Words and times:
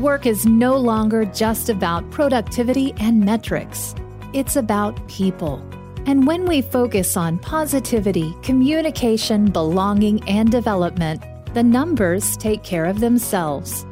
Work 0.00 0.24
is 0.24 0.46
no 0.46 0.78
longer 0.78 1.26
just 1.26 1.68
about 1.68 2.10
productivity 2.10 2.94
and 2.96 3.22
metrics, 3.22 3.94
it's 4.32 4.56
about 4.56 5.06
people. 5.08 5.62
And 6.06 6.26
when 6.26 6.46
we 6.46 6.62
focus 6.62 7.18
on 7.18 7.38
positivity, 7.38 8.34
communication, 8.40 9.50
belonging, 9.50 10.26
and 10.26 10.50
development, 10.50 11.22
the 11.52 11.62
numbers 11.62 12.34
take 12.38 12.62
care 12.62 12.86
of 12.86 13.00
themselves. 13.00 13.84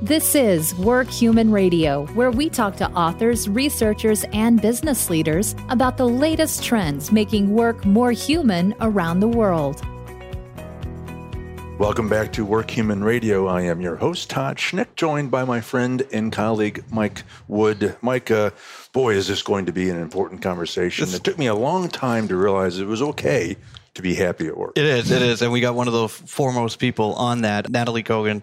This 0.00 0.34
is 0.34 0.74
Work 0.76 1.10
Human 1.10 1.50
Radio, 1.50 2.06
where 2.14 2.30
we 2.30 2.48
talk 2.48 2.76
to 2.76 2.90
authors, 2.92 3.46
researchers, 3.46 4.24
and 4.32 4.62
business 4.62 5.10
leaders 5.10 5.54
about 5.68 5.98
the 5.98 6.08
latest 6.08 6.64
trends 6.64 7.12
making 7.12 7.52
work 7.52 7.84
more 7.84 8.12
human 8.12 8.74
around 8.80 9.20
the 9.20 9.28
world. 9.28 9.86
Welcome 11.78 12.08
back 12.08 12.32
to 12.32 12.44
Work 12.46 12.70
Human 12.70 13.04
Radio. 13.04 13.46
I 13.46 13.60
am 13.60 13.82
your 13.82 13.96
host, 13.96 14.30
Todd 14.30 14.56
Schnick, 14.56 14.96
joined 14.96 15.30
by 15.30 15.44
my 15.44 15.60
friend 15.60 16.02
and 16.10 16.32
colleague, 16.32 16.82
Mike 16.90 17.22
Wood. 17.48 17.94
Mike, 18.00 18.30
uh, 18.30 18.52
boy, 18.94 19.12
is 19.12 19.28
this 19.28 19.42
going 19.42 19.66
to 19.66 19.72
be 19.72 19.90
an 19.90 19.98
important 19.98 20.40
conversation. 20.40 21.06
It 21.10 21.22
took 21.22 21.36
me 21.38 21.48
a 21.48 21.54
long 21.54 21.90
time 21.90 22.28
to 22.28 22.36
realize 22.36 22.78
it 22.78 22.86
was 22.86 23.02
okay 23.02 23.58
to 23.92 24.02
be 24.02 24.14
happy 24.14 24.46
at 24.46 24.56
work. 24.56 24.72
It 24.76 24.86
is, 24.86 25.10
it 25.10 25.20
is. 25.20 25.42
And 25.42 25.52
we 25.52 25.60
got 25.60 25.74
one 25.74 25.86
of 25.86 25.92
the 25.92 26.08
foremost 26.08 26.78
people 26.78 27.12
on 27.14 27.42
that, 27.42 27.66
Nataly 27.66 28.02
Kogan. 28.02 28.42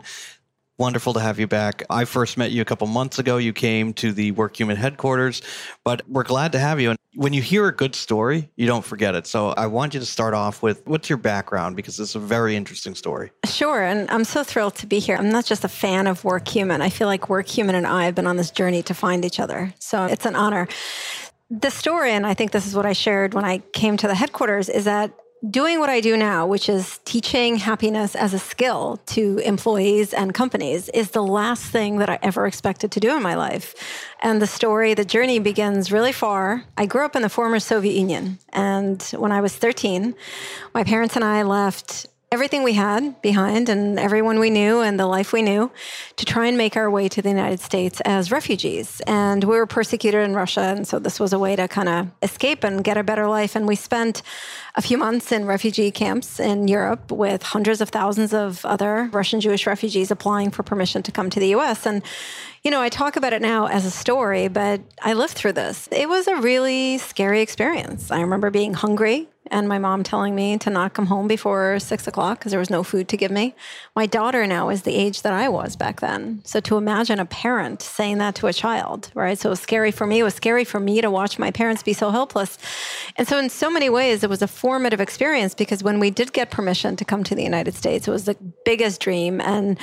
Wonderful 0.79 1.13
to 1.13 1.19
have 1.19 1.39
you 1.39 1.45
back. 1.45 1.83
I 1.89 2.05
first 2.05 2.35
met 2.35 2.51
you 2.51 2.61
a 2.61 2.65
couple 2.65 2.87
months 2.87 3.19
ago. 3.19 3.37
You 3.37 3.53
came 3.53 3.93
to 3.93 4.11
the 4.11 4.31
Work 4.31 4.59
Human 4.59 4.75
headquarters, 4.75 5.43
but 5.83 6.01
we're 6.09 6.23
glad 6.23 6.51
to 6.53 6.59
have 6.59 6.81
you. 6.81 6.89
And 6.89 6.99
when 7.13 7.31
you 7.31 7.43
hear 7.43 7.67
a 7.67 7.75
good 7.75 7.93
story, 7.93 8.49
you 8.55 8.65
don't 8.65 8.83
forget 8.83 9.13
it. 9.13 9.27
So 9.27 9.49
I 9.49 9.67
want 9.67 9.93
you 9.93 9.99
to 9.99 10.05
start 10.05 10.33
off 10.33 10.63
with 10.63 10.81
what's 10.87 11.09
your 11.09 11.19
background 11.19 11.75
because 11.75 11.99
it's 11.99 12.15
a 12.15 12.19
very 12.19 12.55
interesting 12.55 12.95
story. 12.95 13.29
Sure. 13.45 13.83
And 13.83 14.09
I'm 14.09 14.23
so 14.23 14.43
thrilled 14.43 14.73
to 14.77 14.87
be 14.87 14.97
here. 14.97 15.15
I'm 15.15 15.29
not 15.29 15.45
just 15.45 15.63
a 15.63 15.67
fan 15.67 16.07
of 16.07 16.23
Work 16.23 16.47
Human. 16.47 16.81
I 16.81 16.89
feel 16.89 17.07
like 17.07 17.29
Work 17.29 17.47
Human 17.49 17.75
and 17.75 17.85
I 17.85 18.05
have 18.05 18.15
been 18.15 18.25
on 18.25 18.37
this 18.37 18.49
journey 18.49 18.81
to 18.83 18.95
find 18.95 19.23
each 19.23 19.39
other. 19.39 19.75
So 19.77 20.05
it's 20.05 20.25
an 20.25 20.35
honor. 20.35 20.67
The 21.51 21.69
story, 21.69 22.13
and 22.13 22.25
I 22.25 22.33
think 22.33 22.49
this 22.49 22.65
is 22.65 22.75
what 22.75 22.87
I 22.87 22.93
shared 22.93 23.35
when 23.35 23.45
I 23.45 23.59
came 23.73 23.95
to 23.97 24.07
the 24.07 24.15
headquarters, 24.15 24.69
is 24.69 24.85
that 24.85 25.11
doing 25.49 25.79
what 25.79 25.89
I 25.89 25.99
do 25.99 26.15
now, 26.15 26.47
which 26.47 26.69
is 26.69 26.99
teaching 27.05 27.57
happiness 27.57 28.15
as 28.15 28.33
a 28.33 28.39
skill 28.39 28.99
to 29.07 29.39
employees 29.39 30.13
and 30.13 30.33
companies, 30.33 30.89
is 30.89 31.11
the 31.11 31.23
last 31.23 31.65
thing 31.65 31.97
that 31.97 32.09
I 32.09 32.19
ever 32.21 32.47
expected 32.47 32.91
to 32.91 32.99
do 32.99 33.15
in 33.15 33.21
my 33.21 33.35
life. 33.35 33.75
And 34.21 34.41
the 34.41 34.47
story, 34.47 34.93
the 34.93 35.05
journey 35.05 35.39
begins 35.39 35.91
really 35.91 36.13
far. 36.13 36.63
I 36.77 36.85
grew 36.85 37.05
up 37.05 37.15
in 37.15 37.21
the 37.21 37.29
former 37.29 37.59
Soviet 37.59 37.93
Union. 37.93 38.39
And 38.49 39.01
when 39.17 39.31
I 39.31 39.41
was 39.41 39.55
13, 39.55 40.15
my 40.73 40.83
parents 40.83 41.15
and 41.15 41.25
I 41.25 41.43
left 41.43 42.07
everything 42.33 42.63
we 42.63 42.73
had 42.73 43.21
behind 43.21 43.69
and 43.69 43.99
everyone 43.99 44.39
we 44.39 44.49
knew 44.49 44.81
and 44.81 44.99
the 44.99 45.05
life 45.05 45.31
we 45.33 45.43
knew 45.43 45.69
to 46.15 46.25
try 46.25 46.47
and 46.47 46.57
make 46.57 46.75
our 46.75 46.89
way 46.89 47.07
to 47.07 47.21
the 47.21 47.29
United 47.29 47.59
States 47.59 48.01
as 48.05 48.31
refugees. 48.31 49.03
And 49.05 49.43
we 49.43 49.55
were 49.55 49.67
persecuted 49.67 50.25
in 50.25 50.33
Russia. 50.33 50.61
And 50.61 50.87
so 50.87 50.97
this 50.97 51.19
was 51.19 51.31
a 51.31 51.37
way 51.37 51.55
to 51.55 51.67
kind 51.67 51.87
of 51.87 52.07
escape 52.23 52.63
and 52.63 52.83
get 52.83 52.97
a 52.97 53.03
better 53.03 53.27
life. 53.27 53.55
And 53.55 53.67
we 53.67 53.75
spent 53.75 54.23
a 54.73 54.81
few 54.81 54.97
months 54.97 55.31
in 55.31 55.45
refugee 55.45 55.91
camps 55.91 56.39
in 56.39 56.67
Europe 56.67 57.11
with 57.11 57.43
hundreds 57.43 57.81
of 57.81 57.89
thousands 57.89 58.33
of 58.33 58.65
other 58.65 59.11
Russian 59.13 59.39
Jewish 59.39 59.67
refugees 59.67 60.09
applying 60.09 60.49
for 60.49 60.63
permission 60.63 61.03
to 61.03 61.11
come 61.11 61.29
to 61.29 61.39
the 61.39 61.53
US. 61.53 61.85
And 61.85 62.01
you 62.63 62.71
know, 62.71 62.81
I 62.81 62.89
talk 62.89 63.15
about 63.15 63.33
it 63.33 63.43
now 63.43 63.67
as 63.67 63.85
a 63.85 63.91
story, 63.91 64.47
but 64.47 64.81
I 65.03 65.13
lived 65.13 65.33
through 65.33 65.51
this. 65.51 65.87
It 65.91 66.09
was 66.09 66.27
a 66.27 66.37
really 66.37 66.97
scary 66.97 67.41
experience. 67.41 68.09
I 68.09 68.21
remember 68.21 68.49
being 68.49 68.73
hungry 68.73 69.27
and 69.51 69.67
my 69.67 69.77
mom 69.77 70.03
telling 70.03 70.35
me 70.35 70.57
to 70.57 70.69
not 70.69 70.93
come 70.93 71.07
home 71.07 71.27
before 71.27 71.79
six 71.79 72.07
o'clock 72.07 72.39
because 72.39 72.51
there 72.51 72.59
was 72.59 72.69
no 72.69 72.83
food 72.83 73.07
to 73.09 73.17
give 73.17 73.31
me. 73.31 73.55
My 73.95 74.05
daughter 74.05 74.47
now 74.47 74.69
is 74.69 74.83
the 74.83 74.95
age 74.95 75.21
that 75.21 75.33
I 75.33 75.49
was 75.49 75.75
back 75.75 75.99
then. 75.99 76.41
So 76.45 76.59
to 76.61 76.77
imagine 76.77 77.19
a 77.19 77.25
parent 77.25 77.81
saying 77.81 78.17
that 78.19 78.35
to 78.35 78.47
a 78.47 78.53
child, 78.53 79.11
right? 79.13 79.37
So 79.37 79.49
it 79.49 79.51
was 79.51 79.59
scary 79.59 79.91
for 79.91 80.07
me. 80.07 80.19
It 80.19 80.23
was 80.23 80.33
scary 80.33 80.63
for 80.63 80.79
me 80.79 81.01
to 81.01 81.11
watch 81.11 81.37
my 81.37 81.51
parents 81.51 81.83
be 81.83 81.93
so 81.93 82.09
helpless. 82.09 82.57
And 83.17 83.27
so, 83.27 83.37
in 83.37 83.49
so 83.49 83.69
many 83.69 83.89
ways, 83.89 84.23
it 84.23 84.29
was 84.29 84.41
a 84.41 84.47
formative 84.47 85.01
experience 85.01 85.53
because 85.53 85.83
when 85.83 85.99
we 85.99 86.09
did 86.09 86.33
get 86.33 86.51
permission 86.51 86.95
to 86.95 87.05
come 87.05 87.23
to 87.25 87.35
the 87.35 87.43
United 87.43 87.75
States, 87.75 88.07
it 88.07 88.11
was 88.11 88.25
the 88.25 88.35
biggest 88.65 89.01
dream. 89.01 89.41
And 89.41 89.77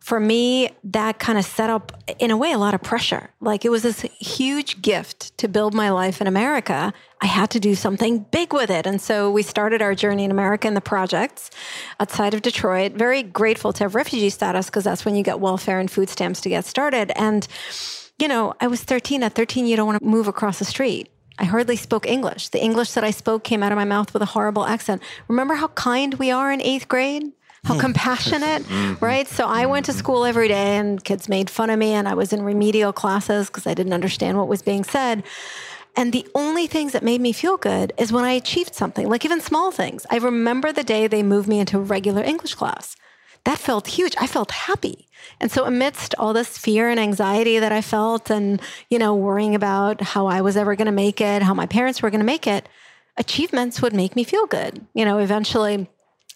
for 0.00 0.20
me, 0.20 0.70
that 0.84 1.18
kind 1.18 1.38
of 1.38 1.44
set 1.44 1.70
up, 1.70 1.92
in 2.18 2.30
a 2.30 2.36
way, 2.36 2.52
a 2.52 2.58
lot 2.58 2.74
of 2.74 2.82
pressure. 2.82 3.30
Like 3.40 3.64
it 3.64 3.70
was 3.70 3.82
this 3.82 4.02
huge 4.20 4.80
gift 4.82 5.36
to 5.38 5.48
build 5.48 5.74
my 5.74 5.90
life 5.90 6.20
in 6.20 6.26
America. 6.26 6.92
I 7.20 7.26
had 7.26 7.50
to 7.50 7.60
do 7.60 7.74
something 7.74 8.20
big 8.30 8.52
with 8.52 8.70
it. 8.70 8.86
And 8.86 9.00
so 9.00 9.30
we 9.30 9.42
started 9.42 9.80
our 9.80 9.94
journey 9.94 10.24
in 10.24 10.30
America 10.30 10.68
in 10.68 10.74
the 10.74 10.80
projects 10.82 11.50
outside 11.98 12.34
of 12.34 12.42
Detroit. 12.42 12.92
Very 12.92 13.22
grateful 13.22 13.72
to 13.72 13.84
have 13.84 13.94
refugee 13.94 14.28
status 14.30 14.66
because 14.66 14.84
that's 14.84 15.04
when 15.04 15.14
you 15.14 15.22
get 15.22 15.40
welfare 15.40 15.80
and 15.80 15.90
food 15.90 16.10
stamps 16.10 16.40
to 16.42 16.48
get 16.50 16.66
started. 16.66 17.12
And, 17.16 17.48
you 18.18 18.28
know, 18.28 18.54
I 18.60 18.66
was 18.66 18.82
13. 18.82 19.22
At 19.22 19.34
13, 19.34 19.66
you 19.66 19.76
don't 19.76 19.86
want 19.86 19.98
to 19.98 20.06
move 20.06 20.28
across 20.28 20.58
the 20.58 20.66
street. 20.66 21.10
I 21.38 21.44
hardly 21.44 21.76
spoke 21.76 22.06
English. 22.06 22.48
The 22.48 22.62
English 22.62 22.92
that 22.92 23.04
I 23.04 23.10
spoke 23.10 23.44
came 23.44 23.62
out 23.62 23.72
of 23.72 23.76
my 23.76 23.84
mouth 23.84 24.12
with 24.12 24.22
a 24.22 24.26
horrible 24.26 24.66
accent. 24.66 25.02
Remember 25.28 25.54
how 25.54 25.68
kind 25.68 26.14
we 26.14 26.30
are 26.30 26.52
in 26.52 26.60
eighth 26.60 26.88
grade? 26.88 27.32
how 27.64 27.74
hmm. 27.74 27.80
compassionate, 27.80 28.62
mm-hmm. 28.68 29.04
right? 29.04 29.26
So 29.26 29.46
I 29.46 29.66
went 29.66 29.86
to 29.86 29.92
mm-hmm. 29.92 29.98
school 29.98 30.24
every 30.24 30.46
day 30.46 30.76
and 30.76 31.02
kids 31.02 31.28
made 31.28 31.50
fun 31.50 31.68
of 31.68 31.78
me 31.78 31.92
and 31.92 32.06
I 32.06 32.14
was 32.14 32.32
in 32.32 32.42
remedial 32.42 32.92
classes 32.92 33.48
because 33.48 33.66
I 33.66 33.74
didn't 33.74 33.92
understand 33.92 34.38
what 34.38 34.46
was 34.46 34.62
being 34.62 34.84
said. 34.84 35.24
And 35.96 36.12
the 36.12 36.28
only 36.34 36.66
things 36.66 36.92
that 36.92 37.02
made 37.02 37.22
me 37.22 37.32
feel 37.32 37.56
good 37.56 37.94
is 37.96 38.12
when 38.12 38.24
I 38.24 38.32
achieved 38.32 38.74
something, 38.74 39.08
like 39.08 39.24
even 39.24 39.40
small 39.40 39.70
things. 39.70 40.06
I 40.10 40.18
remember 40.18 40.70
the 40.70 40.84
day 40.84 41.06
they 41.06 41.22
moved 41.22 41.48
me 41.48 41.58
into 41.58 41.78
regular 41.78 42.22
English 42.22 42.54
class. 42.54 42.96
That 43.44 43.58
felt 43.58 43.86
huge. 43.86 44.14
I 44.20 44.26
felt 44.26 44.50
happy. 44.50 45.08
And 45.40 45.50
so 45.50 45.64
amidst 45.64 46.14
all 46.18 46.32
this 46.32 46.58
fear 46.58 46.90
and 46.90 47.00
anxiety 47.00 47.58
that 47.58 47.72
I 47.72 47.80
felt 47.80 48.30
and, 48.30 48.60
you 48.90 48.98
know, 48.98 49.14
worrying 49.14 49.54
about 49.54 50.02
how 50.02 50.26
I 50.26 50.42
was 50.42 50.56
ever 50.56 50.76
going 50.76 50.86
to 50.86 50.92
make 50.92 51.20
it, 51.20 51.42
how 51.42 51.54
my 51.54 51.66
parents 51.66 52.02
were 52.02 52.10
going 52.10 52.20
to 52.20 52.26
make 52.26 52.46
it, 52.46 52.68
achievements 53.16 53.80
would 53.80 53.94
make 53.94 54.16
me 54.16 54.24
feel 54.24 54.46
good. 54.46 54.84
You 54.94 55.04
know, 55.04 55.18
eventually 55.18 55.88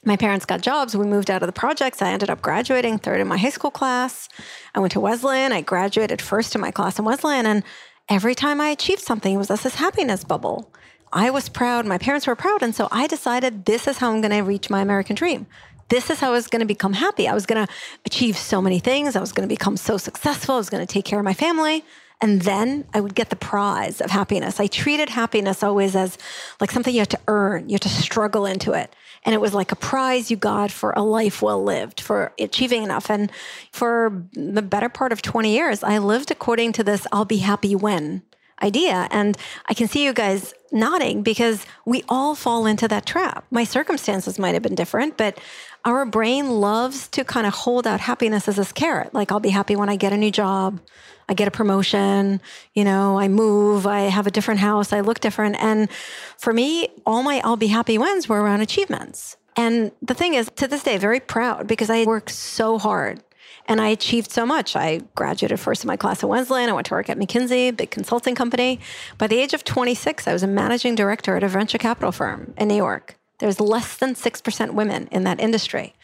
my 0.05 0.17
parents 0.17 0.47
got 0.47 0.63
jobs. 0.63 0.97
We 0.97 1.05
moved 1.05 1.31
out 1.31 1.43
of 1.43 1.47
the 1.47 1.53
projects. 1.53 2.01
I 2.01 2.11
ended 2.11 2.31
up 2.31 2.41
graduating 2.41 2.99
third 2.99 3.21
in 3.21 3.29
my 3.29 3.37
high 3.37 3.51
school 3.51 3.71
class. 3.71 4.29
I 4.75 4.81
went 4.81 4.93
to 4.93 5.01
Wesleyan. 5.01 5.53
I 5.53 5.61
graduated 5.61 6.23
first 6.23 6.55
in 6.55 6.61
my 6.61 6.71
class 6.71 6.99
in 6.99 7.05
Wesleyan. 7.05 7.45
And 7.45 7.65
every 8.11 8.35
time 8.35 8.61
I 8.61 8.69
achieved 8.69 9.01
something, 9.01 9.35
it 9.35 9.39
was 9.39 9.49
this 9.49 9.77
happiness 9.77 10.25
bubble. 10.25 10.71
I 11.13 11.31
was 11.31 11.49
proud. 11.49 11.87
My 11.87 11.97
parents 11.97 12.27
were 12.27 12.37
proud. 12.37 12.63
And 12.63 12.75
so 12.75 12.89
I 12.91 13.07
decided 13.07 13.65
this 13.65 13.87
is 13.87 13.99
how 13.99 14.11
I'm 14.13 14.21
going 14.21 14.33
to 14.33 14.41
reach 14.41 14.69
my 14.69 14.81
American 14.83 15.17
dream. 15.17 15.47
This 15.89 16.11
is 16.11 16.21
how 16.21 16.29
I 16.29 16.33
was 16.33 16.47
going 16.47 16.61
to 16.61 16.67
become 16.67 16.93
happy. 16.93 17.27
I 17.27 17.35
was 17.35 17.47
going 17.47 17.67
to 17.67 17.73
achieve 18.05 18.37
so 18.37 18.61
many 18.61 18.79
things. 18.79 19.17
I 19.17 19.21
was 19.21 19.33
going 19.33 19.49
to 19.49 19.53
become 19.53 19.77
so 19.77 19.97
successful. 19.97 20.57
I 20.57 20.59
was 20.59 20.71
going 20.71 20.87
to 20.87 20.93
take 20.93 21.05
care 21.05 21.19
of 21.19 21.25
my 21.25 21.35
family. 21.35 21.85
And 22.21 22.43
then 22.43 22.85
I 22.93 23.01
would 23.01 23.15
get 23.15 23.31
the 23.31 23.37
prize 23.37 24.01
of 24.01 24.11
happiness. 24.11 24.61
I 24.61 24.67
treated 24.67 25.09
happiness 25.09 25.63
always 25.63 25.97
as 25.97 26.19
like 26.61 26.71
something 26.71 26.95
you 26.95 27.01
had 27.01 27.11
to 27.11 27.21
earn, 27.29 27.69
you 27.69 27.75
had 27.75 27.83
to 27.83 27.89
struggle 27.89 28.45
into 28.45 28.73
it. 28.73 28.95
And 29.25 29.35
it 29.35 29.41
was 29.41 29.53
like 29.53 29.71
a 29.71 29.77
prize 29.77 30.31
you 30.31 30.37
got 30.37 30.71
for 30.71 30.93
a 30.93 31.03
life 31.03 31.43
well 31.43 31.63
lived, 31.63 32.01
for 32.01 32.33
achieving 32.39 32.83
enough. 32.83 33.11
And 33.11 33.31
for 33.71 34.25
the 34.33 34.63
better 34.63 34.89
part 34.89 35.13
of 35.13 35.21
20 35.21 35.53
years, 35.53 35.83
I 35.83 35.99
lived 35.99 36.31
according 36.31 36.73
to 36.75 36.85
this 36.85 37.07
I'll 37.13 37.27
be 37.27 37.39
happy 37.39 37.77
when 37.77 38.23
idea. 38.63 39.09
And 39.11 39.37
I 39.67 39.75
can 39.75 39.89
see 39.89 40.05
you 40.05 40.13
guys 40.13 40.55
nodding 40.73 41.23
because 41.23 41.65
we 41.85 42.05
all 42.09 42.35
fall 42.35 42.67
into 42.67 42.89
that 42.89 43.07
trap. 43.07 43.45
My 43.51 43.65
circumstances 43.65 44.39
might 44.39 44.55
have 44.55 44.63
been 44.63 44.75
different, 44.75 45.17
but 45.17 45.39
our 45.85 46.05
brain 46.05 46.51
loves 46.51 47.09
to 47.09 47.25
kind 47.25 47.47
of 47.47 47.55
hold 47.55 47.87
out 47.87 48.01
happiness 48.01 48.49
as 48.49 48.57
this 48.57 48.73
carrot. 48.73 49.15
Like, 49.15 49.33
I'll 49.33 49.41
be 49.41 49.51
happy 49.51 49.77
when 49.77 49.89
I 49.89 49.97
get 49.97 50.13
a 50.13 50.17
new 50.17 50.31
job. 50.31 50.81
I 51.29 51.35
get 51.35 51.47
a 51.47 51.53
promotion, 51.53 52.41
you 52.75 52.83
know, 52.83 53.17
I 53.17 53.29
move, 53.29 53.87
I 53.87 54.01
have 54.01 54.27
a 54.27 54.33
different 54.33 54.59
house, 54.59 54.93
I 54.93 54.99
look 54.99 55.21
different. 55.21 55.55
And 55.61 55.89
for 56.37 56.53
me, 56.53 56.89
all 57.07 57.23
my 57.23 57.41
I'll 57.45 57.57
be 57.57 57.69
happy 57.69 57.99
wins 57.99 58.29
were 58.29 58.43
around 58.43 58.63
achievements. 58.63 59.37
And 59.57 59.93
the 60.03 60.15
thing 60.15 60.35
is, 60.35 60.51
to 60.57 60.67
this 60.67 60.83
day, 60.83 60.99
very 60.99 61.21
proud 61.21 61.69
because 61.69 61.89
I 61.89 62.05
worked 62.05 62.31
so 62.31 62.79
hard 62.79 63.23
and 63.71 63.81
I 63.81 63.89
achieved 63.89 64.33
so 64.33 64.45
much. 64.45 64.75
I 64.75 65.01
graduated 65.15 65.61
first 65.61 65.85
in 65.85 65.89
my 65.89 65.97
class 65.97 66.25
at 66.25 66.29
Wesleyan. 66.29 66.69
I 66.69 66.73
went 66.73 66.89
to 66.89 66.95
work 66.95 67.09
at 67.09 67.17
McKinsey, 67.17 67.69
a 67.69 67.71
big 67.71 67.93
consulting 67.93 68.35
company. 68.35 68.81
By 69.17 69.29
the 69.29 69.39
age 69.39 69.55
of 69.55 69.63
26, 69.63 70.27
I 70.27 70.33
was 70.33 70.43
a 70.43 70.49
managing 70.49 70.97
director 70.97 71.37
at 71.37 71.45
a 71.45 71.49
venture 71.49 71.79
capital 71.79 72.11
firm 72.11 72.53
in 72.59 72.67
New 72.67 72.75
York. 72.75 73.15
There's 73.39 73.61
less 73.61 73.97
than 73.97 74.15
6% 74.15 74.73
women 74.73 75.07
in 75.13 75.23
that 75.23 75.39
industry. 75.39 75.95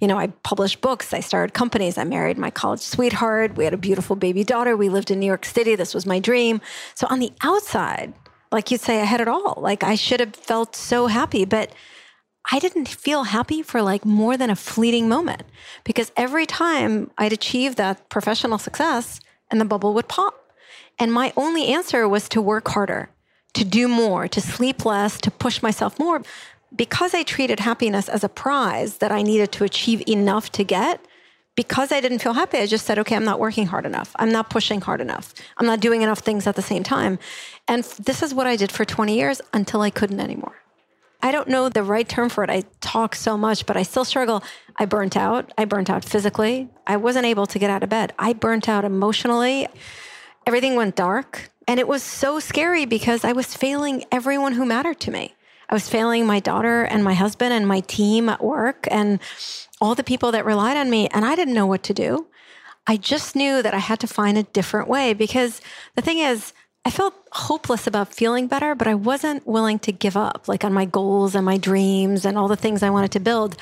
You 0.00 0.06
know, 0.06 0.16
I 0.16 0.28
published 0.44 0.80
books, 0.80 1.12
I 1.12 1.18
started 1.18 1.52
companies, 1.52 1.98
I 1.98 2.04
married 2.04 2.38
my 2.38 2.50
college 2.50 2.80
sweetheart, 2.80 3.56
we 3.56 3.64
had 3.64 3.74
a 3.74 3.76
beautiful 3.76 4.14
baby 4.14 4.44
daughter, 4.44 4.76
we 4.76 4.88
lived 4.88 5.10
in 5.10 5.18
New 5.18 5.26
York 5.26 5.44
City, 5.44 5.74
this 5.74 5.94
was 5.94 6.06
my 6.06 6.20
dream. 6.20 6.60
So 6.94 7.08
on 7.10 7.18
the 7.18 7.32
outside, 7.42 8.14
like 8.52 8.70
you'd 8.70 8.80
say, 8.80 9.00
I 9.00 9.04
had 9.04 9.20
it 9.20 9.26
all. 9.26 9.58
Like 9.60 9.82
I 9.82 9.96
should 9.96 10.20
have 10.20 10.36
felt 10.36 10.76
so 10.76 11.08
happy, 11.08 11.44
but 11.44 11.72
I 12.50 12.58
didn't 12.58 12.88
feel 12.88 13.24
happy 13.24 13.62
for 13.62 13.82
like 13.82 14.04
more 14.04 14.36
than 14.36 14.50
a 14.50 14.56
fleeting 14.56 15.08
moment 15.08 15.42
because 15.84 16.12
every 16.16 16.46
time 16.46 17.10
I'd 17.18 17.32
achieve 17.32 17.76
that 17.76 18.08
professional 18.08 18.58
success 18.58 19.20
and 19.50 19.60
the 19.60 19.64
bubble 19.64 19.94
would 19.94 20.08
pop. 20.08 20.50
And 20.98 21.12
my 21.12 21.32
only 21.36 21.66
answer 21.66 22.08
was 22.08 22.28
to 22.30 22.40
work 22.40 22.68
harder, 22.68 23.10
to 23.54 23.64
do 23.64 23.88
more, 23.88 24.28
to 24.28 24.40
sleep 24.40 24.84
less, 24.84 25.20
to 25.20 25.30
push 25.30 25.62
myself 25.62 25.98
more 25.98 26.22
because 26.74 27.14
I 27.14 27.22
treated 27.22 27.60
happiness 27.60 28.08
as 28.08 28.24
a 28.24 28.28
prize 28.28 28.98
that 28.98 29.12
I 29.12 29.22
needed 29.22 29.52
to 29.52 29.64
achieve 29.64 30.02
enough 30.06 30.50
to 30.52 30.64
get, 30.64 31.04
because 31.54 31.90
I 31.90 32.00
didn't 32.00 32.18
feel 32.18 32.34
happy, 32.34 32.58
I 32.58 32.66
just 32.66 32.84
said, 32.84 32.98
okay, 32.98 33.16
I'm 33.16 33.24
not 33.24 33.40
working 33.40 33.66
hard 33.66 33.86
enough. 33.86 34.12
I'm 34.16 34.30
not 34.30 34.50
pushing 34.50 34.82
hard 34.82 35.00
enough. 35.00 35.32
I'm 35.56 35.66
not 35.66 35.80
doing 35.80 36.02
enough 36.02 36.18
things 36.18 36.46
at 36.46 36.54
the 36.54 36.62
same 36.62 36.82
time. 36.82 37.18
And 37.66 37.82
this 37.82 38.22
is 38.22 38.34
what 38.34 38.46
I 38.46 38.56
did 38.56 38.70
for 38.70 38.84
20 38.84 39.16
years 39.16 39.40
until 39.54 39.80
I 39.80 39.88
couldn't 39.90 40.20
anymore. 40.20 40.54
I 41.26 41.32
don't 41.32 41.48
know 41.48 41.68
the 41.68 41.82
right 41.82 42.08
term 42.08 42.28
for 42.28 42.44
it. 42.44 42.50
I 42.50 42.62
talk 42.80 43.16
so 43.16 43.36
much, 43.36 43.66
but 43.66 43.76
I 43.76 43.82
still 43.82 44.04
struggle. 44.04 44.44
I 44.76 44.84
burnt 44.84 45.16
out. 45.16 45.52
I 45.58 45.64
burnt 45.64 45.90
out 45.90 46.04
physically. 46.04 46.68
I 46.86 46.98
wasn't 46.98 47.26
able 47.26 47.46
to 47.46 47.58
get 47.58 47.68
out 47.68 47.82
of 47.82 47.88
bed. 47.88 48.12
I 48.16 48.32
burnt 48.32 48.68
out 48.68 48.84
emotionally. 48.84 49.66
Everything 50.46 50.76
went 50.76 50.94
dark. 50.94 51.50
And 51.66 51.80
it 51.80 51.88
was 51.88 52.04
so 52.04 52.38
scary 52.38 52.86
because 52.86 53.24
I 53.24 53.32
was 53.32 53.56
failing 53.56 54.04
everyone 54.12 54.52
who 54.52 54.64
mattered 54.64 55.00
to 55.00 55.10
me. 55.10 55.34
I 55.68 55.74
was 55.74 55.88
failing 55.88 56.26
my 56.26 56.38
daughter 56.38 56.84
and 56.84 57.02
my 57.02 57.14
husband 57.14 57.52
and 57.52 57.66
my 57.66 57.80
team 57.80 58.28
at 58.28 58.40
work 58.40 58.86
and 58.88 59.18
all 59.80 59.96
the 59.96 60.04
people 60.04 60.30
that 60.30 60.44
relied 60.44 60.76
on 60.76 60.88
me. 60.90 61.08
And 61.08 61.24
I 61.24 61.34
didn't 61.34 61.54
know 61.54 61.66
what 61.66 61.82
to 61.82 61.92
do. 61.92 62.28
I 62.86 62.96
just 62.96 63.34
knew 63.34 63.62
that 63.62 63.74
I 63.74 63.78
had 63.78 63.98
to 63.98 64.06
find 64.06 64.38
a 64.38 64.44
different 64.44 64.86
way 64.86 65.12
because 65.12 65.60
the 65.96 66.02
thing 66.02 66.20
is, 66.20 66.52
I 66.86 66.90
felt 66.90 67.14
hopeless 67.32 67.88
about 67.88 68.14
feeling 68.14 68.46
better, 68.46 68.76
but 68.76 68.86
I 68.86 68.94
wasn't 68.94 69.44
willing 69.44 69.80
to 69.80 69.90
give 69.90 70.16
up, 70.16 70.46
like 70.46 70.62
on 70.62 70.72
my 70.72 70.84
goals 70.84 71.34
and 71.34 71.44
my 71.44 71.56
dreams 71.56 72.24
and 72.24 72.38
all 72.38 72.46
the 72.46 72.54
things 72.54 72.80
I 72.84 72.90
wanted 72.90 73.10
to 73.10 73.20
build. 73.20 73.56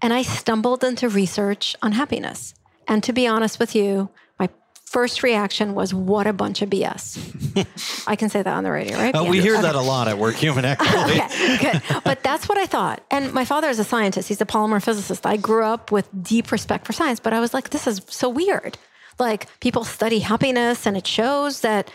And 0.00 0.14
I 0.14 0.22
stumbled 0.22 0.82
into 0.82 1.10
research 1.10 1.76
on 1.82 1.92
happiness. 1.92 2.54
And 2.88 3.04
to 3.04 3.12
be 3.12 3.26
honest 3.26 3.60
with 3.60 3.74
you, 3.74 4.08
my 4.38 4.48
first 4.86 5.22
reaction 5.22 5.74
was, 5.74 5.92
"What 5.92 6.26
a 6.26 6.32
bunch 6.32 6.62
of 6.62 6.70
BS." 6.70 8.06
I 8.08 8.16
can 8.16 8.30
say 8.30 8.40
that 8.40 8.56
on 8.56 8.64
the 8.64 8.70
radio, 8.70 8.96
right? 8.96 9.14
Uh, 9.14 9.24
we 9.24 9.42
hear 9.42 9.56
okay. 9.56 9.62
that 9.62 9.74
a 9.74 9.82
lot 9.82 10.08
at 10.08 10.16
Work 10.16 10.36
Human, 10.36 10.64
actually. 10.64 11.20
okay, 11.20 11.58
good. 11.58 12.02
But 12.02 12.22
that's 12.22 12.48
what 12.48 12.56
I 12.56 12.64
thought. 12.64 13.04
And 13.10 13.34
my 13.34 13.44
father 13.44 13.68
is 13.68 13.78
a 13.78 13.84
scientist; 13.84 14.26
he's 14.26 14.40
a 14.40 14.46
polymer 14.46 14.82
physicist. 14.82 15.26
I 15.26 15.36
grew 15.36 15.64
up 15.64 15.92
with 15.92 16.08
deep 16.22 16.50
respect 16.50 16.86
for 16.86 16.94
science, 16.94 17.20
but 17.20 17.34
I 17.34 17.40
was 17.40 17.52
like, 17.52 17.68
"This 17.68 17.86
is 17.86 18.00
so 18.08 18.30
weird." 18.30 18.78
Like 19.18 19.48
people 19.60 19.84
study 19.84 20.20
happiness, 20.20 20.86
and 20.86 20.96
it 20.96 21.06
shows 21.06 21.60
that 21.60 21.90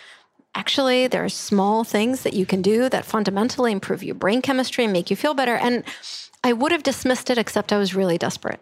actually 0.56 1.07
there 1.07 1.24
are 1.24 1.30
small 1.30 1.84
things 1.84 2.24
that 2.24 2.34
you 2.34 2.46
can 2.46 2.62
do 2.62 2.90
that 2.90 3.06
fundamentally 3.06 3.72
improve 3.72 4.04
your 4.04 4.16
brain 4.16 4.42
chemistry 4.42 4.84
and 4.84 4.94
make 4.94 5.10
you 5.10 5.16
feel 5.16 5.34
better. 5.34 5.56
And 5.56 5.84
I 6.44 6.54
would 6.54 6.72
have 6.72 6.84
dismissed 6.84 7.30
it, 7.30 7.38
except 7.38 7.74
I 7.74 7.78
was 7.78 7.96
really 7.96 8.18
desperate. 8.18 8.62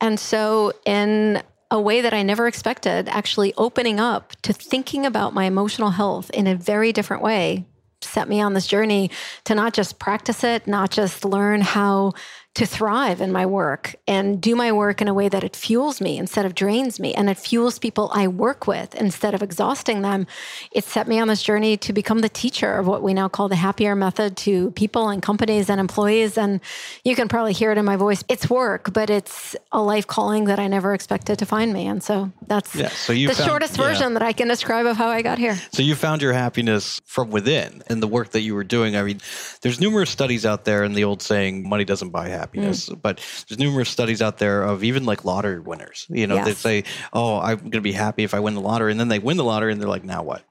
And 0.00 0.18
so, 0.18 0.72
in 0.84 1.42
a 1.70 1.80
way 1.80 2.00
that 2.00 2.14
I 2.14 2.22
never 2.22 2.46
expected, 2.46 3.08
actually 3.08 3.52
opening 3.58 4.00
up 4.00 4.34
to 4.42 4.52
thinking 4.52 5.04
about 5.04 5.34
my 5.34 5.44
emotional 5.44 5.90
health 5.90 6.30
in 6.30 6.46
a 6.46 6.54
very 6.54 6.92
different 6.92 7.22
way 7.22 7.66
set 8.00 8.28
me 8.28 8.40
on 8.40 8.54
this 8.54 8.66
journey 8.66 9.10
to 9.44 9.54
not 9.54 9.74
just 9.74 9.98
practice 9.98 10.44
it, 10.44 10.66
not 10.66 10.90
just 10.90 11.24
learn 11.24 11.60
how 11.60 12.12
to 12.58 12.66
thrive 12.66 13.20
in 13.20 13.30
my 13.30 13.46
work 13.46 13.94
and 14.08 14.40
do 14.40 14.56
my 14.56 14.72
work 14.72 15.00
in 15.00 15.06
a 15.06 15.14
way 15.14 15.28
that 15.28 15.44
it 15.44 15.54
fuels 15.54 16.00
me 16.00 16.18
instead 16.18 16.44
of 16.44 16.56
drains 16.56 16.98
me 16.98 17.14
and 17.14 17.30
it 17.30 17.38
fuels 17.38 17.78
people 17.78 18.10
I 18.12 18.26
work 18.26 18.66
with 18.66 18.96
instead 18.96 19.32
of 19.32 19.44
exhausting 19.44 20.02
them. 20.02 20.26
It 20.72 20.82
set 20.82 21.06
me 21.06 21.20
on 21.20 21.28
this 21.28 21.40
journey 21.40 21.76
to 21.76 21.92
become 21.92 22.18
the 22.18 22.28
teacher 22.28 22.74
of 22.74 22.88
what 22.88 23.00
we 23.00 23.14
now 23.14 23.28
call 23.28 23.48
the 23.48 23.54
happier 23.54 23.94
method 23.94 24.36
to 24.38 24.72
people 24.72 25.08
and 25.08 25.22
companies 25.22 25.70
and 25.70 25.78
employees. 25.78 26.36
And 26.36 26.60
you 27.04 27.14
can 27.14 27.28
probably 27.28 27.52
hear 27.52 27.70
it 27.70 27.78
in 27.78 27.84
my 27.84 27.94
voice. 27.94 28.24
It's 28.28 28.50
work, 28.50 28.92
but 28.92 29.08
it's 29.08 29.54
a 29.70 29.80
life 29.80 30.08
calling 30.08 30.46
that 30.46 30.58
I 30.58 30.66
never 30.66 30.94
expected 30.94 31.38
to 31.38 31.46
find 31.46 31.72
me. 31.72 31.86
And 31.86 32.02
so 32.02 32.32
that's 32.48 32.74
yeah, 32.74 32.88
so 32.88 33.12
the 33.12 33.26
found, 33.26 33.48
shortest 33.48 33.78
yeah. 33.78 33.84
version 33.84 34.14
that 34.14 34.22
I 34.22 34.32
can 34.32 34.48
describe 34.48 34.86
of 34.86 34.96
how 34.96 35.06
I 35.06 35.22
got 35.22 35.38
here. 35.38 35.56
So 35.70 35.84
you 35.84 35.94
found 35.94 36.22
your 36.22 36.32
happiness 36.32 37.00
from 37.04 37.30
within 37.30 37.84
in 37.88 38.00
the 38.00 38.08
work 38.08 38.30
that 38.30 38.40
you 38.40 38.56
were 38.56 38.64
doing. 38.64 38.96
I 38.96 39.04
mean, 39.04 39.20
there's 39.62 39.78
numerous 39.78 40.10
studies 40.10 40.44
out 40.44 40.64
there 40.64 40.82
and 40.82 40.96
the 40.96 41.04
old 41.04 41.22
saying, 41.22 41.68
money 41.68 41.84
doesn't 41.84 42.10
buy 42.10 42.26
happiness 42.30 42.47
happiness. 42.48 42.88
Mm. 42.88 43.02
But 43.02 43.20
there's 43.48 43.58
numerous 43.58 43.88
studies 43.88 44.22
out 44.22 44.38
there 44.38 44.62
of 44.62 44.84
even 44.84 45.04
like 45.04 45.24
lottery 45.24 45.60
winners. 45.60 46.06
You 46.08 46.26
know, 46.26 46.36
yes. 46.36 46.46
they 46.46 46.54
say, 46.54 46.84
"Oh, 47.12 47.38
I'm 47.38 47.58
going 47.58 47.70
to 47.72 47.80
be 47.80 47.92
happy 47.92 48.24
if 48.24 48.34
I 48.34 48.40
win 48.40 48.54
the 48.54 48.60
lottery," 48.60 48.90
and 48.90 49.00
then 49.00 49.08
they 49.08 49.18
win 49.18 49.36
the 49.36 49.44
lottery, 49.44 49.72
and 49.72 49.80
they're 49.80 49.88
like, 49.88 50.04
"Now 50.04 50.22
what?" 50.22 50.44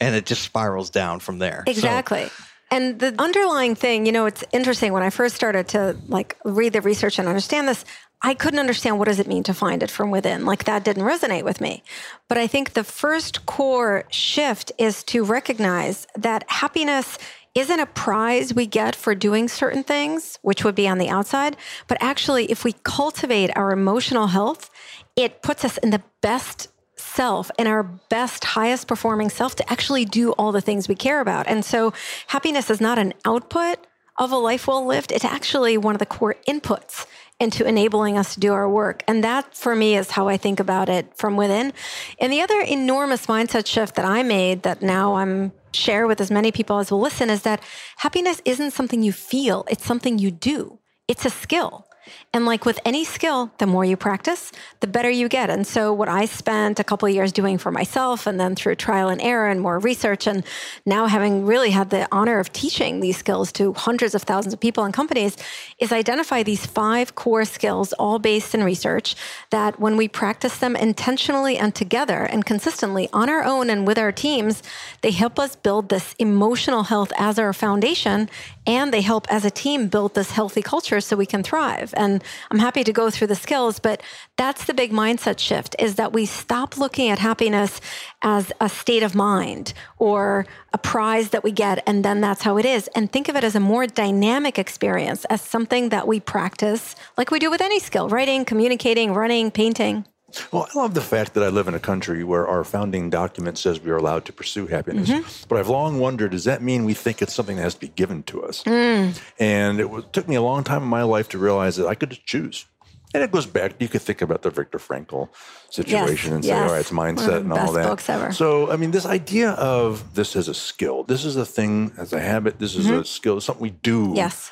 And 0.00 0.14
it 0.14 0.26
just 0.26 0.42
spirals 0.42 0.90
down 0.90 1.20
from 1.20 1.38
there. 1.38 1.64
Exactly. 1.66 2.26
So, 2.26 2.44
and 2.70 2.98
the 2.98 3.14
underlying 3.18 3.74
thing, 3.74 4.06
you 4.06 4.12
know, 4.12 4.26
it's 4.26 4.44
interesting 4.52 4.92
when 4.92 5.02
I 5.02 5.10
first 5.10 5.36
started 5.36 5.68
to 5.68 5.96
like 6.08 6.36
read 6.44 6.72
the 6.72 6.80
research 6.80 7.18
and 7.18 7.28
understand 7.28 7.68
this, 7.68 7.84
I 8.22 8.34
couldn't 8.34 8.58
understand 8.58 8.98
what 8.98 9.06
does 9.06 9.20
it 9.20 9.28
mean 9.28 9.44
to 9.44 9.54
find 9.54 9.82
it 9.82 9.90
from 9.90 10.10
within. 10.10 10.44
Like 10.44 10.64
that 10.64 10.84
didn't 10.84 11.04
resonate 11.04 11.44
with 11.44 11.60
me. 11.60 11.84
But 12.28 12.38
I 12.38 12.46
think 12.46 12.72
the 12.72 12.82
first 12.82 13.46
core 13.46 14.04
shift 14.10 14.72
is 14.78 15.04
to 15.04 15.22
recognize 15.22 16.06
that 16.16 16.44
happiness 16.50 17.18
isn't 17.56 17.80
a 17.80 17.86
prize 17.86 18.52
we 18.52 18.66
get 18.66 18.94
for 18.94 19.14
doing 19.14 19.48
certain 19.48 19.82
things, 19.82 20.38
which 20.42 20.62
would 20.62 20.74
be 20.74 20.86
on 20.86 20.98
the 20.98 21.08
outside, 21.08 21.56
but 21.88 21.96
actually, 22.00 22.44
if 22.50 22.64
we 22.64 22.74
cultivate 22.84 23.50
our 23.56 23.72
emotional 23.72 24.26
health, 24.28 24.70
it 25.16 25.42
puts 25.42 25.64
us 25.64 25.78
in 25.78 25.90
the 25.90 26.02
best 26.20 26.68
self 26.96 27.50
and 27.58 27.66
our 27.66 27.82
best, 27.82 28.44
highest 28.44 28.86
performing 28.86 29.30
self 29.30 29.56
to 29.56 29.72
actually 29.72 30.04
do 30.04 30.32
all 30.32 30.52
the 30.52 30.60
things 30.60 30.86
we 30.86 30.94
care 30.94 31.20
about. 31.20 31.46
And 31.46 31.64
so, 31.64 31.94
happiness 32.26 32.68
is 32.68 32.80
not 32.80 32.98
an 32.98 33.14
output 33.24 33.78
of 34.18 34.32
a 34.32 34.36
life 34.36 34.66
well 34.66 34.84
lived, 34.84 35.10
it's 35.10 35.24
actually 35.24 35.76
one 35.76 35.94
of 35.94 35.98
the 35.98 36.06
core 36.06 36.36
inputs 36.48 37.06
into 37.38 37.66
enabling 37.66 38.16
us 38.16 38.34
to 38.34 38.40
do 38.40 38.52
our 38.52 38.68
work. 38.68 39.02
And 39.06 39.22
that 39.22 39.54
for 39.54 39.76
me 39.76 39.96
is 39.96 40.12
how 40.12 40.28
I 40.28 40.36
think 40.36 40.58
about 40.58 40.88
it 40.88 41.16
from 41.16 41.36
within. 41.36 41.72
And 42.18 42.32
the 42.32 42.40
other 42.40 42.60
enormous 42.60 43.26
mindset 43.26 43.66
shift 43.66 43.94
that 43.96 44.04
I 44.04 44.22
made 44.22 44.62
that 44.62 44.80
now 44.80 45.16
I'm 45.16 45.52
share 45.72 46.06
with 46.06 46.20
as 46.20 46.30
many 46.30 46.50
people 46.50 46.78
as 46.78 46.90
will 46.90 47.00
listen 47.00 47.28
is 47.28 47.42
that 47.42 47.62
happiness 47.98 48.40
isn't 48.46 48.70
something 48.70 49.02
you 49.02 49.12
feel, 49.12 49.64
it's 49.68 49.84
something 49.84 50.18
you 50.18 50.30
do. 50.30 50.78
It's 51.06 51.26
a 51.26 51.30
skill. 51.30 51.86
And 52.32 52.44
like 52.44 52.64
with 52.64 52.78
any 52.84 53.04
skill, 53.04 53.50
the 53.58 53.66
more 53.66 53.84
you 53.84 53.96
practice, 53.96 54.52
the 54.80 54.86
better 54.86 55.10
you 55.10 55.28
get. 55.28 55.48
And 55.48 55.66
so 55.66 55.92
what 55.92 56.08
I 56.08 56.26
spent 56.26 56.78
a 56.78 56.84
couple 56.84 57.08
years 57.08 57.32
doing 57.32 57.56
for 57.56 57.70
myself 57.70 58.26
and 58.26 58.38
then 58.38 58.54
through 58.54 58.74
trial 58.74 59.08
and 59.08 59.22
error 59.22 59.48
and 59.48 59.60
more 59.60 59.78
research 59.78 60.26
and 60.26 60.44
now 60.84 61.06
having 61.06 61.46
really 61.46 61.70
had 61.70 61.90
the 61.90 62.06
honor 62.12 62.38
of 62.38 62.52
teaching 62.52 63.00
these 63.00 63.16
skills 63.16 63.52
to 63.52 63.72
hundreds 63.72 64.14
of 64.14 64.22
thousands 64.22 64.52
of 64.52 64.60
people 64.60 64.84
and 64.84 64.92
companies 64.92 65.36
is 65.78 65.92
identify 65.92 66.42
these 66.42 66.66
five 66.66 67.14
core 67.14 67.44
skills 67.44 67.92
all 67.94 68.18
based 68.18 68.54
in 68.54 68.62
research 68.62 69.16
that 69.50 69.80
when 69.80 69.96
we 69.96 70.08
practice 70.08 70.58
them 70.58 70.76
intentionally 70.76 71.56
and 71.56 71.74
together 71.74 72.24
and 72.24 72.44
consistently 72.44 73.08
on 73.12 73.28
our 73.28 73.44
own 73.44 73.70
and 73.70 73.86
with 73.86 73.98
our 73.98 74.12
teams, 74.12 74.62
they 75.00 75.10
help 75.10 75.38
us 75.38 75.56
build 75.56 75.88
this 75.88 76.14
emotional 76.18 76.84
health 76.84 77.12
as 77.16 77.38
our 77.38 77.52
foundation 77.52 78.28
and 78.66 78.92
they 78.92 79.00
help 79.00 79.26
as 79.30 79.44
a 79.44 79.50
team 79.50 79.88
build 79.88 80.14
this 80.14 80.30
healthy 80.30 80.62
culture 80.62 81.00
so 81.00 81.16
we 81.16 81.26
can 81.26 81.42
thrive. 81.42 81.94
And 81.96 82.22
I'm 82.50 82.58
happy 82.58 82.84
to 82.84 82.92
go 82.92 83.10
through 83.10 83.28
the 83.28 83.34
skills, 83.34 83.78
but 83.78 84.02
that's 84.36 84.64
the 84.64 84.74
big 84.74 84.92
mindset 84.92 85.38
shift 85.38 85.76
is 85.78 85.94
that 85.96 86.12
we 86.12 86.26
stop 86.26 86.76
looking 86.76 87.10
at 87.10 87.18
happiness 87.18 87.80
as 88.22 88.52
a 88.60 88.68
state 88.68 89.02
of 89.02 89.14
mind 89.14 89.72
or 89.98 90.46
a 90.72 90.78
prize 90.78 91.30
that 91.30 91.44
we 91.44 91.52
get 91.52 91.82
and 91.86 92.04
then 92.04 92.20
that's 92.20 92.42
how 92.42 92.56
it 92.58 92.64
is 92.64 92.88
and 92.94 93.10
think 93.10 93.28
of 93.28 93.36
it 93.36 93.44
as 93.44 93.54
a 93.54 93.60
more 93.60 93.86
dynamic 93.86 94.58
experience 94.58 95.24
as 95.26 95.40
something 95.40 95.88
that 95.90 96.06
we 96.06 96.20
practice 96.20 96.94
like 97.16 97.30
we 97.30 97.38
do 97.38 97.50
with 97.50 97.60
any 97.60 97.80
skill, 97.80 98.08
writing, 98.08 98.44
communicating, 98.44 99.14
running, 99.14 99.50
painting. 99.50 100.04
Well, 100.50 100.68
I 100.74 100.78
love 100.78 100.94
the 100.94 101.00
fact 101.00 101.34
that 101.34 101.44
I 101.44 101.48
live 101.48 101.68
in 101.68 101.74
a 101.74 101.80
country 101.80 102.24
where 102.24 102.46
our 102.48 102.64
founding 102.64 103.10
document 103.10 103.58
says 103.58 103.80
we 103.80 103.90
are 103.90 103.96
allowed 103.96 104.24
to 104.24 104.32
pursue 104.32 104.66
happiness. 104.66 105.08
Mm-hmm. 105.08 105.44
But 105.48 105.58
I've 105.58 105.68
long 105.68 106.00
wondered 106.00 106.32
does 106.32 106.44
that 106.44 106.62
mean 106.62 106.84
we 106.84 106.94
think 106.94 107.22
it's 107.22 107.32
something 107.32 107.56
that 107.56 107.62
has 107.62 107.74
to 107.74 107.80
be 107.80 107.88
given 107.88 108.24
to 108.24 108.42
us? 108.42 108.64
Mm. 108.64 109.20
And 109.38 109.78
it 109.78 109.88
was, 109.88 110.04
took 110.12 110.28
me 110.28 110.34
a 110.34 110.42
long 110.42 110.64
time 110.64 110.82
in 110.82 110.88
my 110.88 111.04
life 111.04 111.28
to 111.30 111.38
realize 111.38 111.76
that 111.76 111.86
I 111.86 111.94
could 111.94 112.10
just 112.10 112.26
choose. 112.26 112.66
And 113.14 113.22
it 113.22 113.30
goes 113.30 113.46
back, 113.46 113.80
you 113.80 113.88
could 113.88 114.02
think 114.02 114.20
about 114.20 114.42
the 114.42 114.50
Viktor 114.50 114.78
Frankl 114.78 115.28
situation 115.70 116.30
yes, 116.30 116.34
and 116.34 116.44
say, 116.44 116.50
yes. 116.50 116.62
all 116.62 116.74
right, 116.74 116.80
it's 116.80 116.90
mindset 116.90 117.38
and 117.38 117.52
all 117.52 117.72
that. 117.72 118.34
So, 118.34 118.70
I 118.70 118.76
mean, 118.76 118.90
this 118.90 119.06
idea 119.06 119.52
of 119.52 120.14
this 120.14 120.34
as 120.34 120.48
a 120.48 120.54
skill, 120.54 121.04
this 121.04 121.24
is 121.24 121.36
a 121.36 121.46
thing, 121.46 121.92
as 121.96 122.12
a 122.12 122.20
habit, 122.20 122.58
this 122.58 122.74
is 122.74 122.86
mm-hmm. 122.86 123.00
a 123.00 123.04
skill, 123.04 123.40
something 123.40 123.62
we 123.62 123.70
do. 123.70 124.12
Yes. 124.14 124.50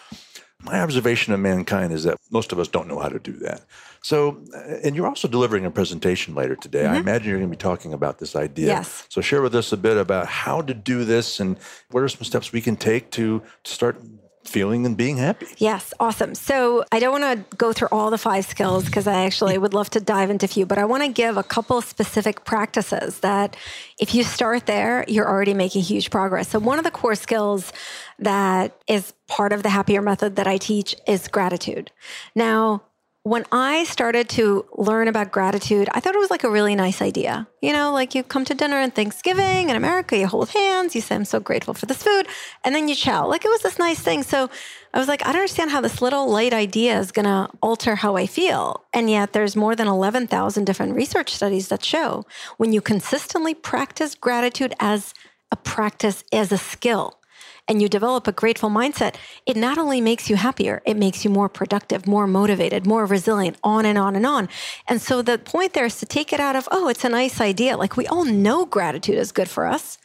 My 0.65 0.81
observation 0.81 1.35
of 1.35 1.41
mankind 1.41 1.93
is 1.93 2.05
that 2.05 2.19
most 2.31 2.53
of 2.53 2.59
us 2.59 2.69
don't 2.69 2.89
know 2.89 2.99
how 2.99 3.09
to 3.09 3.19
do 3.19 3.33
that. 3.33 3.65
So, 4.03 4.43
uh, 4.55 4.79
and 4.83 4.97
you're 4.97 5.07
also 5.07 5.29
delivering 5.29 5.65
a 5.67 5.71
presentation 5.71 6.35
later 6.35 6.57
today. 6.57 6.85
Mm-hmm. 6.85 6.95
I 6.95 6.99
imagine 6.99 7.29
you're 7.29 7.39
going 7.39 7.51
to 7.51 7.57
be 7.57 7.61
talking 7.61 7.93
about 7.93 8.19
this 8.19 8.35
idea. 8.35 8.67
Yes. 8.67 9.07
So, 9.09 9.21
share 9.21 9.43
with 9.43 9.55
us 9.55 9.73
a 9.73 9.77
bit 9.77 9.97
about 9.97 10.27
how 10.27 10.63
to 10.63 10.75
do 10.75 11.05
this 11.05 11.39
and 11.41 11.59
what 11.91 12.03
are 12.03 12.09
some 12.09 12.25
steps 12.25 12.53
we 12.53 12.61
can 12.61 12.77
take 12.77 13.11
to, 13.13 13.43
to 13.63 13.73
start 13.73 14.01
feeling 14.55 14.87
and 14.87 14.97
being 14.97 15.17
happy. 15.17 15.47
Yes, 15.59 15.93
awesome. 15.99 16.33
So 16.37 16.85
I 16.93 17.01
don't 17.01 17.11
want 17.19 17.25
to 17.51 17.57
go 17.57 17.73
through 17.73 17.89
all 17.91 18.09
the 18.11 18.19
five 18.19 18.45
skills 18.47 18.85
because 18.85 19.09
I 19.09 19.25
actually 19.27 19.59
would 19.59 19.75
love 19.75 19.91
to 19.91 20.01
dive 20.01 20.31
into 20.31 20.47
a 20.47 20.49
few, 20.49 20.65
but 20.65 20.79
I 20.79 20.85
want 20.85 21.03
to 21.03 21.09
give 21.09 21.37
a 21.37 21.43
couple 21.43 21.83
specific 21.83 22.45
practices 22.45 23.19
that 23.19 23.57
if 23.99 24.15
you 24.15 24.23
start 24.23 24.67
there, 24.67 25.05
you're 25.09 25.29
already 25.29 25.55
making 25.55 25.83
huge 25.83 26.09
progress. 26.09 26.51
So 26.51 26.61
one 26.61 26.79
of 26.79 26.85
the 26.85 26.93
core 26.93 27.17
skills 27.17 27.73
that 28.21 28.77
is 28.87 29.13
part 29.27 29.53
of 29.53 29.65
the 29.65 29.71
happier 29.71 30.01
method 30.01 30.37
that 30.37 30.47
I 30.47 30.57
teach 30.57 30.95
is 31.09 31.27
gratitude. 31.27 31.91
Now, 32.37 32.83
when 33.25 33.47
I 33.51 33.85
started 33.85 34.29
to 34.31 34.67
learn 34.77 35.09
about 35.09 35.33
gratitude, 35.33 35.89
I 35.93 36.01
thought 36.01 36.15
it 36.15 36.19
was 36.19 36.31
like 36.31 36.45
a 36.45 36.51
really 36.51 36.75
nice 36.75 37.01
idea. 37.01 37.49
You 37.63 37.73
know, 37.73 37.91
like 37.91 38.15
you 38.15 38.23
come 38.23 38.45
to 38.45 38.53
dinner 38.53 38.77
and 38.77 38.95
Thanksgiving 38.95 39.71
in 39.71 39.77
America, 39.77 40.15
you 40.19 40.27
hold 40.27 40.51
hands, 40.51 40.95
you 40.95 41.01
say, 41.01 41.15
I'm 41.15 41.25
so 41.25 41.41
grateful 41.41 41.73
for 41.73 41.87
this 41.87 42.03
food, 42.03 42.29
and 42.65 42.75
then 42.75 42.87
you 42.87 42.95
chow. 42.95 43.27
Like 43.27 43.47
it 43.47 43.49
was 43.49 43.63
this 43.63 43.79
nice 43.79 43.99
thing. 43.99 44.25
So 44.25 44.51
I 44.93 44.99
was 44.99 45.09
like, 45.09 45.23
I 45.23 45.33
don't 45.33 45.37
understand 45.37 45.71
how 45.71 45.81
this 45.81 46.03
little 46.03 46.31
light 46.31 46.53
idea 46.53 46.99
is 46.99 47.13
going 47.13 47.25
to 47.25 47.49
alter 47.63 47.95
how 47.95 48.15
I 48.15 48.27
feel. 48.27 48.85
And 48.93 49.09
yet 49.09 49.33
there's 49.33 49.57
more 49.57 49.75
than 49.75 49.89
11,000 49.89 50.65
different 50.67 50.95
research 50.95 51.33
studies 51.33 51.69
that 51.69 51.83
show 51.83 52.27
when 52.59 52.75
you 52.75 52.83
consistently 52.83 53.55
practice 53.55 54.15
gratitude 54.15 54.75
as 54.81 55.15
a 55.51 55.57
practice, 55.57 56.25
as 56.31 56.53
a 56.53 56.59
skill, 56.59 57.19
and 57.67 57.81
you 57.81 57.89
develop 57.89 58.27
a 58.27 58.33
grateful 58.33 58.71
mindset, 58.71 59.17
it 59.47 59.57
not 59.57 59.79
only 59.79 60.01
makes 60.01 60.29
you 60.29 60.37
happier, 60.37 60.83
it 60.85 60.97
makes 60.97 61.25
you 61.25 61.31
more 61.31 61.49
productive, 61.49 62.07
more 62.07 62.27
motivated, 62.27 62.87
more 62.87 63.07
resilient, 63.07 63.57
on 63.65 63.87
and 63.87 63.99
on 63.99 64.17
and 64.17 64.27
on. 64.27 64.49
And 64.89 65.01
so 65.01 65.23
the 65.23 65.39
point 65.39 65.73
there 65.73 65.87
is 65.87 65.99
to 66.01 66.07
take 66.07 66.33
it 66.33 66.41
out 66.41 66.57
of, 66.57 66.69
oh, 66.71 66.89
it's 66.89 67.05
a 67.05 67.09
nice 67.09 67.41
idea. 67.41 67.77
Like 67.77 67.97
we 67.97 68.07
all 68.07 68.25
know 68.25 68.67
gratitude 68.67 69.17
is 69.17 69.33
good 69.33 69.49
for 69.49 69.67
us 69.67 69.99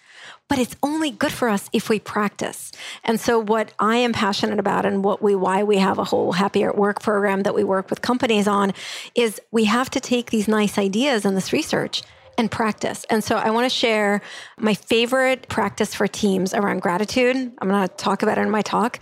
but 0.49 0.57
it's 0.57 0.75
only 0.81 1.11
good 1.11 1.31
for 1.31 1.47
us 1.47 1.69
if 1.71 1.89
we 1.89 1.99
practice. 1.99 2.71
And 3.03 3.19
so 3.19 3.39
what 3.39 3.71
I 3.79 3.97
am 3.97 4.11
passionate 4.11 4.59
about 4.59 4.83
and 4.83 5.03
what 5.03 5.21
we 5.21 5.35
why 5.35 5.63
we 5.63 5.77
have 5.77 5.99
a 5.99 6.03
whole 6.03 6.33
happier 6.33 6.69
at 6.69 6.77
work 6.77 7.01
program 7.01 7.43
that 7.43 7.53
we 7.53 7.63
work 7.63 7.89
with 7.89 8.01
companies 8.01 8.47
on 8.47 8.73
is 9.15 9.39
we 9.51 9.65
have 9.65 9.89
to 9.91 9.99
take 9.99 10.31
these 10.31 10.47
nice 10.47 10.77
ideas 10.77 11.23
and 11.23 11.37
this 11.37 11.53
research 11.53 12.01
and 12.39 12.49
practice. 12.49 13.05
And 13.09 13.21
so 13.21 13.35
I 13.35 13.51
want 13.51 13.65
to 13.65 13.69
share 13.69 14.21
my 14.57 14.73
favorite 14.73 15.49
practice 15.49 15.93
for 15.93 16.07
teams 16.07 16.53
around 16.53 16.81
gratitude. 16.81 17.35
I'm 17.35 17.67
going 17.67 17.87
to 17.87 17.93
talk 17.95 18.23
about 18.23 18.37
it 18.37 18.41
in 18.41 18.49
my 18.49 18.61
talk. 18.61 18.99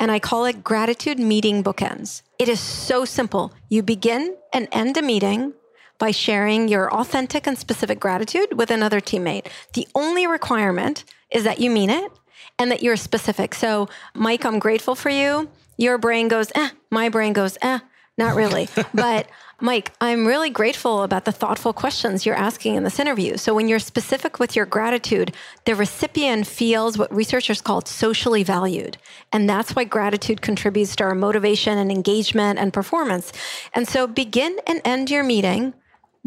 And 0.00 0.10
I 0.10 0.18
call 0.18 0.46
it 0.46 0.64
gratitude 0.64 1.18
meeting 1.18 1.62
bookends. 1.62 2.22
It 2.38 2.48
is 2.48 2.60
so 2.60 3.04
simple. 3.04 3.52
You 3.68 3.82
begin 3.82 4.34
and 4.54 4.68
end 4.72 4.96
a 4.96 5.02
meeting 5.02 5.52
by 5.98 6.12
sharing 6.12 6.66
your 6.68 6.90
authentic 6.92 7.46
and 7.46 7.58
specific 7.58 8.00
gratitude 8.00 8.56
with 8.56 8.70
another 8.70 9.00
teammate. 9.00 9.48
The 9.74 9.86
only 9.94 10.26
requirement 10.26 11.04
is 11.30 11.44
that 11.44 11.60
you 11.60 11.70
mean 11.70 11.90
it 11.90 12.10
and 12.58 12.70
that 12.70 12.82
you're 12.82 12.96
specific. 12.96 13.54
So, 13.54 13.88
Mike, 14.14 14.46
I'm 14.46 14.58
grateful 14.58 14.94
for 14.94 15.10
you. 15.10 15.50
Your 15.76 15.98
brain 15.98 16.28
goes, 16.28 16.50
eh, 16.54 16.70
my 16.90 17.10
brain 17.10 17.34
goes, 17.34 17.58
eh, 17.60 17.80
not 18.18 18.34
really. 18.34 18.68
but 18.94 19.28
Mike, 19.60 19.92
I'm 20.00 20.24
really 20.24 20.50
grateful 20.50 21.02
about 21.02 21.24
the 21.24 21.32
thoughtful 21.32 21.72
questions 21.72 22.24
you're 22.24 22.36
asking 22.36 22.76
in 22.76 22.84
this 22.84 23.00
interview. 23.00 23.36
So, 23.36 23.54
when 23.54 23.66
you're 23.66 23.80
specific 23.80 24.38
with 24.38 24.54
your 24.54 24.66
gratitude, 24.66 25.34
the 25.64 25.74
recipient 25.74 26.46
feels 26.46 26.96
what 26.96 27.12
researchers 27.12 27.60
call 27.60 27.84
socially 27.84 28.44
valued. 28.44 28.98
And 29.32 29.50
that's 29.50 29.74
why 29.74 29.82
gratitude 29.82 30.42
contributes 30.42 30.94
to 30.96 31.04
our 31.04 31.14
motivation 31.16 31.76
and 31.76 31.90
engagement 31.90 32.60
and 32.60 32.72
performance. 32.72 33.32
And 33.74 33.88
so, 33.88 34.06
begin 34.06 34.58
and 34.66 34.80
end 34.84 35.10
your 35.10 35.24
meeting 35.24 35.74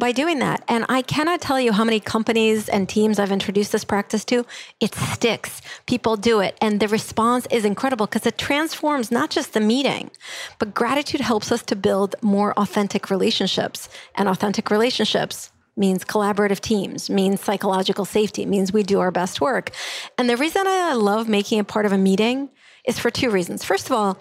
by 0.02 0.12
doing 0.12 0.40
that. 0.40 0.64
And 0.68 0.84
I 0.90 1.04
cannot 1.04 1.42
tell 1.42 1.60
you 1.60 1.72
how 1.72 1.84
many 1.84 2.00
companies 2.00 2.68
and 2.68 2.90
teams 2.90 3.20
I've 3.20 3.32
introduced 3.32 3.72
this 3.72 3.86
practice 3.86 4.26
to. 4.26 4.48
It 4.80 4.96
sticks. 4.96 5.62
People 5.86 6.18
do 6.18 6.40
it. 6.40 6.58
And 6.60 6.80
the 6.80 6.88
response 6.88 7.46
is 7.52 7.66
incredible 7.66 8.08
because 8.08 8.26
it 8.26 8.40
transforms 8.40 9.12
not 9.12 9.30
just 9.30 9.54
the 9.54 9.60
meeting, 9.60 10.10
but 10.58 10.74
gratitude 10.74 11.22
helps 11.22 11.52
us 11.52 11.62
to 11.64 11.76
build 11.76 12.16
more 12.24 12.52
authentic 12.60 13.12
relationships. 13.12 13.90
And 14.16 14.28
authentic 14.28 14.72
relationships 14.72 15.52
means 15.78 16.04
collaborative 16.04 16.62
teams, 16.62 17.08
means 17.08 17.40
psychological 17.40 18.04
safety, 18.04 18.44
means 18.48 18.74
we 18.74 18.82
do 18.82 19.00
our 19.00 19.12
best 19.12 19.40
work. 19.40 19.70
And 20.18 20.28
the 20.28 20.36
reason 20.36 20.64
I 20.66 20.94
love 20.94 21.30
making 21.30 21.60
it 21.60 21.68
part 21.68 21.86
of 21.86 21.92
a 21.92 21.98
meeting 21.98 22.50
is 22.88 22.98
for 22.98 23.12
two 23.12 23.30
reasons. 23.30 23.64
First 23.64 23.86
of 23.86 23.92
all, 23.92 24.20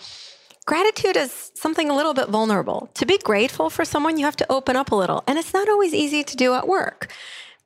gratitude 0.71 1.17
is 1.17 1.51
something 1.57 1.91
a 1.91 1.97
little 1.97 2.15
bit 2.15 2.29
vulnerable. 2.29 2.89
To 2.95 3.05
be 3.05 3.19
grateful 3.19 3.71
for 3.71 3.85
someone, 3.85 4.19
you 4.19 4.25
have 4.25 4.37
to 4.37 4.47
open 4.49 4.77
up 4.77 4.93
a 4.93 4.95
little, 4.95 5.25
and 5.27 5.37
it's 5.37 5.53
not 5.53 5.69
always 5.69 5.93
easy 5.93 6.23
to 6.23 6.37
do 6.37 6.55
at 6.55 6.69
work. 6.69 7.13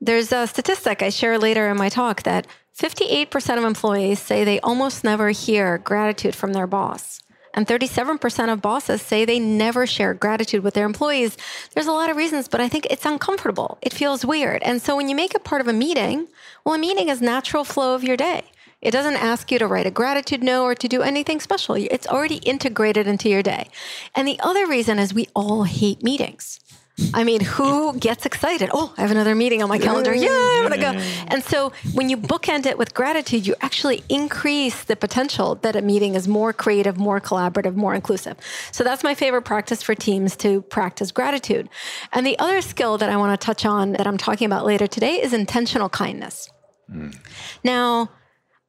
There's 0.01 0.33
a 0.33 0.47
statistic 0.47 1.03
I 1.03 1.11
share 1.11 1.39
later 1.39 1.69
in 1.69 1.77
my 1.77 1.91
talk 1.91 2.23
that 2.23 2.47
58% 2.75 3.59
of 3.59 3.65
employees 3.65 4.21
say 4.21 4.43
they 4.43 4.59
almost 4.61 5.05
never 5.05 5.29
hear 5.33 5.77
gratitude 5.77 6.35
from 6.35 6.55
their 6.55 6.67
boss. 6.67 7.21
And 7.53 7.67
37% 7.67 8.51
of 8.51 8.63
bosses 8.63 9.03
say 9.03 9.27
they 9.27 9.39
never 9.39 9.87
share 9.87 10.15
gratitude 10.15 10.65
with 10.65 10.73
their 10.73 10.87
employees. 10.87 11.37
There's 11.75 11.87
a 11.87 11.93
lot 11.93 12.09
of 12.09 12.17
reasons, 12.17 12.49
but 12.49 12.63
I 12.63 12.71
think 12.71 12.87
it's 12.87 13.05
uncomfortable. 13.05 13.77
It 13.83 13.93
feels 13.93 14.25
weird. 14.25 14.63
And 14.63 14.81
so 14.81 14.97
when 14.97 15.11
you 15.11 15.15
make 15.15 15.35
it 15.35 15.45
part 15.45 15.61
of 15.61 15.69
a 15.69 15.75
meeting, 15.75 16.27
well, 16.65 16.75
a 16.75 16.79
meeting 16.79 17.11
is 17.11 17.21
natural 17.21 17.65
flow 17.65 17.95
of 17.95 18.03
your 18.03 18.17
day. 18.17 18.45
It 18.85 18.91
doesn't 18.91 19.17
ask 19.17 19.51
you 19.51 19.59
to 19.59 19.67
write 19.67 19.87
a 19.87 19.91
gratitude 19.91 20.43
note 20.43 20.65
or 20.65 20.75
to 20.75 20.89
do 20.89 21.03
anything 21.03 21.41
special. 21.41 21.75
It's 21.75 22.07
already 22.07 22.37
integrated 22.37 23.07
into 23.07 23.29
your 23.29 23.43
day. 23.43 23.69
And 24.15 24.29
the 24.29 24.39
other 24.41 24.67
reason 24.67 24.99
is 24.99 25.15
we 25.15 25.27
all 25.35 25.65
hate 25.65 26.03
meetings. 26.03 26.61
I 27.13 27.25
mean, 27.25 27.41
who 27.41 27.99
gets 27.99 28.25
excited? 28.25 28.71
Oh, 28.73 28.95
I 28.97 29.01
have 29.01 29.11
another 29.11 29.35
meeting 29.35 29.65
on 29.65 29.69
my 29.69 29.79
calendar. 29.79 30.15
Yeah, 30.15 30.29
I'm 30.31 30.69
going 30.69 30.71
to 30.71 30.77
go. 30.79 30.93
And 31.27 31.43
so 31.43 31.73
when 31.93 32.09
you 32.09 32.17
bookend 32.17 32.67
it 32.67 32.79
with 32.79 32.95
gratitude, 32.95 33.49
you 33.49 33.57
actually 33.63 34.05
increase 34.09 34.85
the 34.85 34.95
potential 34.95 35.57
that 35.57 35.75
a 35.75 35.83
meeting 35.83 36.15
is 36.15 36.29
more 36.29 36.53
creative, 36.53 36.97
more 36.97 37.21
collaborative, 37.21 37.75
more 37.75 37.95
inclusive. 37.95 38.37
So 38.71 38.85
that's 38.85 39.03
my 39.03 39.15
favorite 39.15 39.43
practice 39.43 39.83
for 39.83 39.97
teams 39.97 40.37
to 40.37 40.63
practice 40.63 41.11
gratitude. 41.11 41.69
And 42.13 42.25
the 42.25 42.39
other 42.39 42.61
skill 42.61 42.97
that 42.99 43.11
I 43.11 43.17
want 43.17 43.39
to 43.41 43.45
touch 43.45 43.67
on 43.67 43.93
that 43.93 44.07
I'm 44.07 44.19
talking 44.19 44.47
about 44.47 44.65
later 44.65 44.87
today 44.87 45.21
is 45.21 45.33
intentional 45.33 45.89
kindness. 45.89 46.49
Mm. 46.89 47.17
Now, 47.65 48.11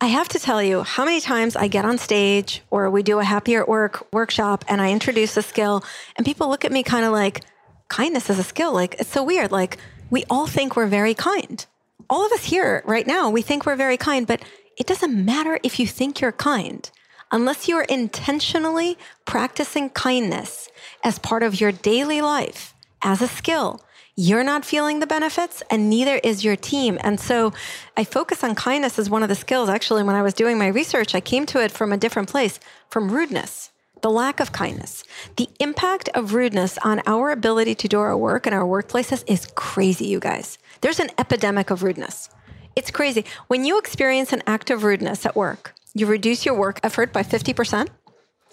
I 0.02 0.08
have 0.08 0.28
to 0.30 0.40
tell 0.40 0.62
you 0.62 0.84
how 0.84 1.06
many 1.06 1.22
times 1.22 1.56
I 1.56 1.68
get 1.68 1.86
on 1.86 1.98
stage 1.98 2.62
or 2.70 2.90
we 2.90 3.02
do 3.02 3.20
a 3.20 3.24
happier 3.24 3.62
at 3.62 3.70
work 3.70 4.08
workshop 4.12 4.66
and 4.68 4.82
I 4.82 4.92
introduce 4.92 5.38
a 5.38 5.42
skill 5.42 5.84
and 6.18 6.26
people 6.26 6.50
look 6.50 6.66
at 6.66 6.72
me 6.72 6.84
kind 6.84 7.06
of 7.06 7.14
like, 7.14 7.42
kindness 7.88 8.30
is 8.30 8.38
a 8.38 8.44
skill. 8.44 8.74
Like, 8.74 8.96
it's 9.00 9.12
so 9.12 9.24
weird. 9.24 9.52
Like, 9.52 9.78
we 10.10 10.26
all 10.30 10.48
think 10.48 10.76
we're 10.76 10.88
very 10.88 11.14
kind. 11.14 11.66
All 12.10 12.26
of 12.26 12.32
us 12.34 12.44
here 12.44 12.84
right 12.86 13.08
now, 13.08 13.30
we 13.30 13.42
think 13.42 13.66
we're 13.66 13.76
very 13.78 13.98
kind, 13.98 14.28
but 14.28 14.42
it 14.78 14.86
doesn't 14.86 15.26
matter 15.26 15.60
if 15.64 15.80
you 15.80 15.88
think 15.88 16.20
you're 16.20 16.32
kind 16.32 16.90
unless 17.32 17.68
you 17.68 17.76
are 17.76 17.84
intentionally 17.84 18.98
practicing 19.26 19.90
kindness 19.90 20.70
as 21.04 21.20
part 21.20 21.42
of 21.42 21.60
your 21.60 21.72
daily 21.72 22.22
life 22.22 22.74
as 23.02 23.22
a 23.22 23.28
skill 23.28 23.85
you're 24.16 24.44
not 24.44 24.64
feeling 24.64 25.00
the 25.00 25.08
benefits 25.08 25.62
and 25.70 25.90
neither 25.90 26.16
is 26.24 26.44
your 26.44 26.56
team. 26.56 26.98
And 27.02 27.20
so 27.20 27.52
I 27.98 28.06
focus 28.06 28.44
on 28.44 28.56
kindness 28.56 28.98
as 28.98 29.10
one 29.10 29.24
of 29.24 29.30
the 29.30 29.36
skills. 29.36 29.68
Actually, 29.68 30.04
when 30.04 30.16
I 30.16 30.22
was 30.22 30.34
doing 30.34 30.58
my 30.58 30.68
research, 30.68 31.14
I 31.14 31.20
came 31.20 31.46
to 31.48 31.62
it 31.62 31.72
from 31.72 31.92
a 31.92 31.98
different 31.98 32.30
place 32.30 32.60
from 32.90 33.12
rudeness, 33.12 33.72
the 34.02 34.10
lack 34.10 34.40
of 34.40 34.54
kindness. 34.54 35.04
The 35.36 35.50
impact 35.60 36.10
of 36.14 36.34
rudeness 36.34 36.78
on 36.84 37.02
our 37.06 37.32
ability 37.32 37.76
to 37.76 37.88
do 37.90 38.00
our 38.00 38.18
work 38.18 38.46
and 38.46 38.56
our 38.56 38.64
workplaces 38.64 39.24
is 39.28 39.48
crazy, 39.56 40.06
you 40.08 40.22
guys. 40.22 40.58
There's 40.80 41.02
an 41.02 41.12
epidemic 41.18 41.70
of 41.70 41.84
rudeness. 41.84 42.30
It's 42.76 42.92
crazy. 42.92 43.26
When 43.48 43.66
you 43.66 43.78
experience 43.80 44.32
an 44.32 44.44
act 44.48 44.70
of 44.70 44.84
rudeness 44.84 45.26
at 45.26 45.36
work, 45.36 45.76
you 45.94 46.06
reduce 46.06 46.46
your 46.46 46.56
work 46.56 46.80
effort 46.84 47.12
by 47.12 47.24
50%. 47.24 47.90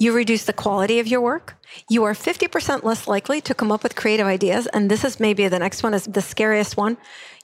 You 0.02 0.12
reduce 0.12 0.47
the 0.47 0.52
quality 0.52 0.99
of 0.99 1.06
your 1.06 1.21
work. 1.21 1.54
You 1.88 2.02
are 2.02 2.12
50% 2.12 2.82
less 2.82 3.06
likely 3.06 3.40
to 3.42 3.54
come 3.54 3.71
up 3.71 3.85
with 3.85 3.94
creative 3.94 4.26
ideas. 4.26 4.66
And 4.66 4.90
this 4.90 5.04
is 5.04 5.21
maybe 5.21 5.47
the 5.47 5.61
next 5.61 5.85
one 5.85 5.94
is 5.94 6.06
the 6.06 6.21
scariest 6.21 6.76
one. 6.76 6.97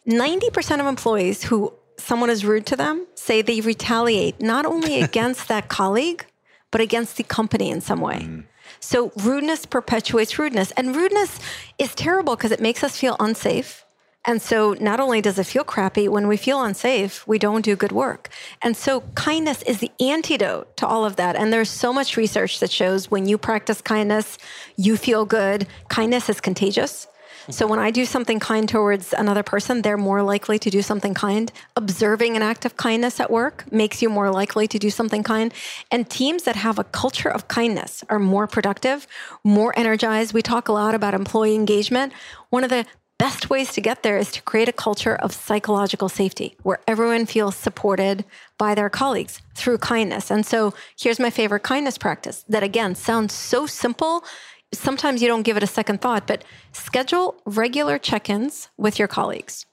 90% 0.09 0.81
of 0.81 0.87
employees 0.87 1.45
who 1.45 1.73
someone 1.99 2.31
is 2.31 2.45
rude 2.45 2.67
to 2.67 2.75
them 2.75 3.07
say 3.15 3.43
they 3.43 3.61
retaliate 3.61 4.41
not 4.41 4.67
only 4.67 5.01
against 5.09 5.47
that 5.47 5.69
colleague, 5.69 6.27
but 6.73 6.81
against 6.81 7.17
the 7.17 7.23
company 7.23 7.71
in 7.71 7.81
some 7.81 8.01
way. 8.01 8.23
Mm. 8.23 8.45
So 8.81 9.13
rudeness 9.23 9.65
perpetuates 9.65 10.37
rudeness. 10.37 10.73
And 10.73 10.97
rudeness 10.97 11.39
is 11.79 11.95
terrible 11.95 12.35
because 12.35 12.51
it 12.51 12.61
makes 12.61 12.83
us 12.83 12.97
feel 12.97 13.15
unsafe. 13.21 13.85
And 14.27 14.43
so 14.43 14.75
not 14.81 15.01
only 15.01 15.21
does 15.23 15.39
it 15.39 15.47
feel 15.47 15.65
crappy, 15.65 16.09
when 16.09 16.29
we 16.29 16.37
feel 16.37 16.63
unsafe, 16.63 17.27
we 17.27 17.39
don't 17.39 17.65
do 17.65 17.77
good 17.77 17.93
work. 17.93 18.29
And 18.61 18.77
so 18.77 19.01
kindness 19.15 19.63
is 19.63 19.79
the 19.79 19.91
antidote 20.01 20.77
to 20.79 20.87
all 20.87 21.05
of 21.05 21.17
that. 21.17 21.37
And 21.37 21.53
there's 21.53 21.71
so 21.71 21.93
much 21.93 22.17
research 22.17 22.61
that 22.61 22.71
shows 22.71 23.11
when 23.11 23.27
you 23.27 23.39
practice 23.39 23.81
kindness, 23.81 24.37
you 24.77 24.97
feel 24.97 25.25
good. 25.25 25.67
Kindness 25.89 26.29
is 26.29 26.41
contagious. 26.41 27.07
So 27.51 27.67
when 27.67 27.79
I 27.79 27.91
do 27.91 28.05
something 28.05 28.39
kind 28.39 28.69
towards 28.69 29.15
another 29.15 29.43
person, 29.43 29.81
they're 29.81 29.97
more 29.97 30.23
likely 30.23 30.59
to 30.59 30.69
do 30.69 30.83
something 30.83 31.15
kind. 31.15 31.51
Observing 31.77 32.37
an 32.37 32.43
act 32.43 32.67
of 32.67 32.77
kindness 32.77 33.21
at 33.21 33.31
work 33.31 33.65
makes 33.73 34.03
you 34.03 34.11
more 34.11 34.31
likely 34.31 34.69
to 34.69 34.79
do 34.79 34.91
something 34.91 35.23
kind. 35.23 35.55
And 35.91 36.11
teams 36.11 36.43
that 36.43 36.57
have 36.57 36.79
a 36.79 36.85
culture 36.85 37.31
of 37.31 37.49
kindness 37.49 38.05
are 38.11 38.19
more 38.19 38.47
productive, 38.47 39.07
more 39.45 39.73
energized. 39.79 40.35
We 40.35 40.43
talk 40.43 40.69
a 40.69 40.73
lot 40.73 40.95
about 40.95 41.15
employee 41.15 41.55
engagement. 41.55 42.13
One 42.51 42.65
of 42.65 42.71
the 42.71 42.85
best 43.19 43.51
ways 43.51 43.73
to 43.73 43.81
get 43.81 44.03
there 44.03 44.17
is 44.17 44.31
to 44.33 44.43
create 44.43 44.69
a 44.69 44.73
culture 44.73 45.17
of 45.17 45.35
psychological 45.35 46.09
safety 46.09 46.57
where 46.63 46.79
everyone 46.87 47.27
feels 47.27 47.57
supported 47.57 48.25
by 48.57 48.75
their 48.75 48.89
colleagues 48.89 49.43
through 49.55 49.79
kindness. 49.79 50.31
And 50.31 50.47
so 50.47 50.73
here's 50.99 51.19
my 51.19 51.31
favorite 51.31 51.65
kindness 51.65 51.99
practice 51.99 52.45
that 52.49 52.63
again 52.63 52.95
sounds 52.95 53.35
so 53.35 53.67
simple. 53.67 54.25
Sometimes 54.73 55.21
you 55.21 55.29
don't 55.29 55.43
give 55.43 55.57
it 55.57 55.63
a 55.63 55.67
second 55.67 56.01
thought, 56.01 56.27
but 56.27 56.45
schedule 56.73 57.37
regular 57.45 57.99
check 57.99 58.31
ins 58.31 58.69
with 58.77 58.99
your 58.99 59.09
colleagues. 59.09 59.67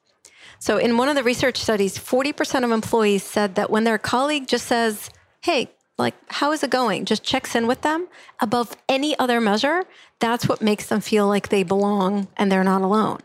So, 0.57 0.77
in 0.77 0.97
one 0.97 1.09
of 1.09 1.15
the 1.15 1.23
research 1.23 1.57
studies, 1.57 1.97
40% 1.97 2.63
of 2.63 2.71
employees 2.71 3.23
said 3.23 3.55
that 3.55 3.69
when 3.69 3.83
their 3.83 3.97
colleague 3.97 4.47
just 4.47 4.65
says, 4.65 5.09
Hey, 5.41 5.69
like 5.97 6.15
how 6.27 6.51
is 6.51 6.63
it 6.63 6.69
going? 6.69 7.05
Just 7.05 7.23
checks 7.23 7.55
in 7.55 7.67
with 7.67 7.81
them? 7.81 8.07
Above 8.41 8.75
any 8.89 9.17
other 9.17 9.39
measure 9.39 9.83
that's 10.19 10.47
what 10.47 10.61
makes 10.61 10.87
them 10.87 11.01
feel 11.01 11.27
like 11.27 11.49
they 11.49 11.61
belong 11.63 12.27
and 12.37 12.49
they're 12.49 12.63
not 12.63 12.81
alone. 12.81 13.19